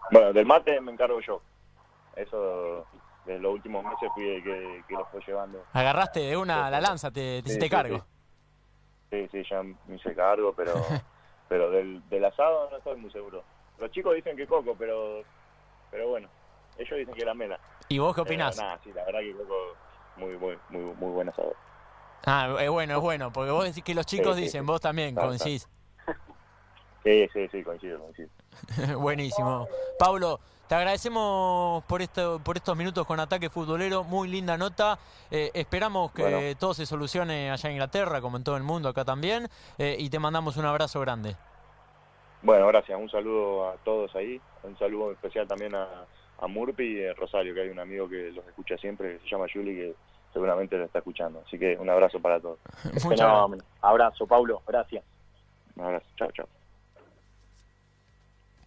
Bueno, 0.10 0.32
del 0.32 0.46
mate 0.46 0.80
me 0.80 0.94
encargo 0.94 1.20
yo. 1.20 1.42
Eso 2.16 2.86
de 3.26 3.40
los 3.40 3.54
últimos 3.54 3.84
meses 3.84 4.10
fui 4.14 4.28
el 4.28 4.44
que, 4.44 4.84
lo 4.90 5.06
fue 5.06 5.22
llevando. 5.26 5.64
Agarraste 5.74 6.20
de 6.20 6.38
una 6.38 6.70
la 6.70 6.82
lanza, 6.82 7.12
te, 7.12 7.42
te 7.42 7.50
hiciste 7.50 7.70
cargo. 7.70 8.06
Sí. 9.10 9.28
sí, 9.32 9.44
ya 9.50 9.62
me 9.64 9.96
hice 9.96 10.14
cargo, 10.16 10.54
pero... 10.56 10.74
pero 11.54 11.70
del, 11.70 12.02
del 12.10 12.26
asado 12.26 12.70
no 12.72 12.78
estoy 12.78 12.98
muy 12.98 13.12
seguro. 13.12 13.44
Los 13.78 13.92
chicos 13.92 14.16
dicen 14.16 14.36
que 14.36 14.48
Coco, 14.48 14.76
pero 14.78 15.22
pero 15.92 16.08
bueno, 16.08 16.28
ellos 16.80 16.98
dicen 16.98 17.14
que 17.14 17.26
la 17.26 17.36
Mena. 17.36 17.60
¿Y 17.90 18.00
vos 18.00 18.16
qué 18.16 18.22
opinás? 18.22 18.58
nada, 18.58 18.80
sí, 18.84 18.92
la 18.92 19.06
verdad 19.06 19.20
que 19.20 19.34
Coco 19.34 19.56
muy, 20.18 20.38
muy, 20.38 20.58
muy, 20.70 20.82
muy 20.96 21.12
buen 21.12 21.30
asado. 21.30 21.54
Ah, 22.26 22.56
es 22.60 22.70
bueno, 22.70 22.96
es 22.96 23.02
bueno, 23.02 23.32
porque 23.32 23.52
vos 23.52 23.66
decís 23.66 23.84
que 23.84 23.94
los 23.94 24.06
chicos 24.08 24.36
dicen, 24.36 24.66
vos 24.66 24.82
también 24.82 25.14
coincidís. 25.14 25.70
Sí, 27.04 27.28
sí, 27.34 27.48
sí, 27.50 27.64
coincido, 27.64 28.00
coincido. 28.00 28.30
Buenísimo. 29.00 29.68
Pablo, 30.00 30.40
te 30.74 30.78
agradecemos 30.78 31.84
por 31.84 32.02
esto, 32.02 32.42
por 32.44 32.58
estos 32.58 32.76
minutos 32.76 33.06
con 33.06 33.20
Ataque 33.20 33.52
Futbolero, 33.52 34.04
muy 34.04 34.28
linda 34.28 34.58
nota. 34.58 34.98
Eh, 35.30 35.52
esperamos 35.54 36.12
que 36.14 36.56
todo 36.60 36.74
se 36.74 36.88
solucione 36.88 37.52
allá 37.52 37.70
en 37.70 37.76
Inglaterra, 37.76 38.22
como 38.22 38.38
en 38.38 38.44
todo 38.44 38.58
el 38.58 38.64
mundo, 38.64 38.90
acá 38.90 39.06
también, 39.06 39.48
eh, 39.78 39.96
y 40.00 40.10
te 40.10 40.18
mandamos 40.18 40.58
un 40.58 40.66
abrazo 40.66 41.00
grande. 41.00 41.36
Bueno, 42.42 42.66
gracias. 42.66 43.00
Un 43.00 43.08
saludo 43.08 43.70
a 43.70 43.74
todos 43.84 44.16
ahí. 44.16 44.42
Un 44.64 44.76
saludo 44.80 45.12
especial 45.12 45.48
también 45.48 45.76
a, 45.76 45.88
a 46.40 46.48
Murpi 46.48 47.02
y 47.02 47.06
a 47.06 47.14
Rosario, 47.14 47.54
que 47.54 47.62
hay 47.62 47.70
un 47.70 47.78
amigo 47.78 48.10
que 48.10 48.32
los 48.32 48.44
escucha 48.48 48.76
siempre, 48.78 49.20
que 49.20 49.26
se 49.26 49.30
llama 49.30 49.46
Juli, 49.54 49.76
que 49.76 49.96
seguramente 50.34 50.76
lo 50.76 50.86
está 50.86 50.98
escuchando. 50.98 51.44
Así 51.46 51.60
que 51.60 51.78
un 51.78 51.88
abrazo 51.88 52.20
para 52.20 52.40
todos. 52.40 52.58
Muchas 53.04 53.30
Abrazo, 53.80 54.26
Pablo. 54.26 54.64
Gracias. 54.66 55.04
Un 55.76 55.86
abrazo. 55.86 56.08
Chao, 56.18 56.32
chao. 56.32 56.48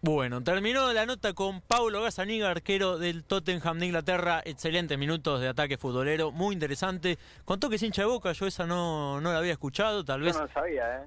Bueno, 0.07 0.41
terminó 0.41 0.93
la 0.93 1.05
nota 1.05 1.33
con 1.33 1.59
Paulo 1.59 2.01
Gazzaniga, 2.01 2.49
arquero 2.49 2.97
del 2.97 3.25
Tottenham 3.25 3.77
de 3.77 3.87
Inglaterra. 3.87 4.41
Excelentes 4.45 4.97
minutos 4.97 5.41
de 5.41 5.49
ataque 5.49 5.77
futbolero, 5.77 6.31
muy 6.31 6.53
interesante. 6.53 7.17
Contó 7.43 7.69
que 7.69 7.75
es 7.75 7.83
hincha 7.83 8.03
de 8.03 8.07
boca, 8.07 8.31
yo 8.31 8.47
esa 8.47 8.65
no, 8.65 9.19
no 9.19 9.33
la 9.33 9.39
había 9.39 9.51
escuchado, 9.51 10.05
tal 10.05 10.21
vez. 10.21 10.33
no 10.39 10.47
sabía, 10.47 10.99
¿eh? 10.99 11.05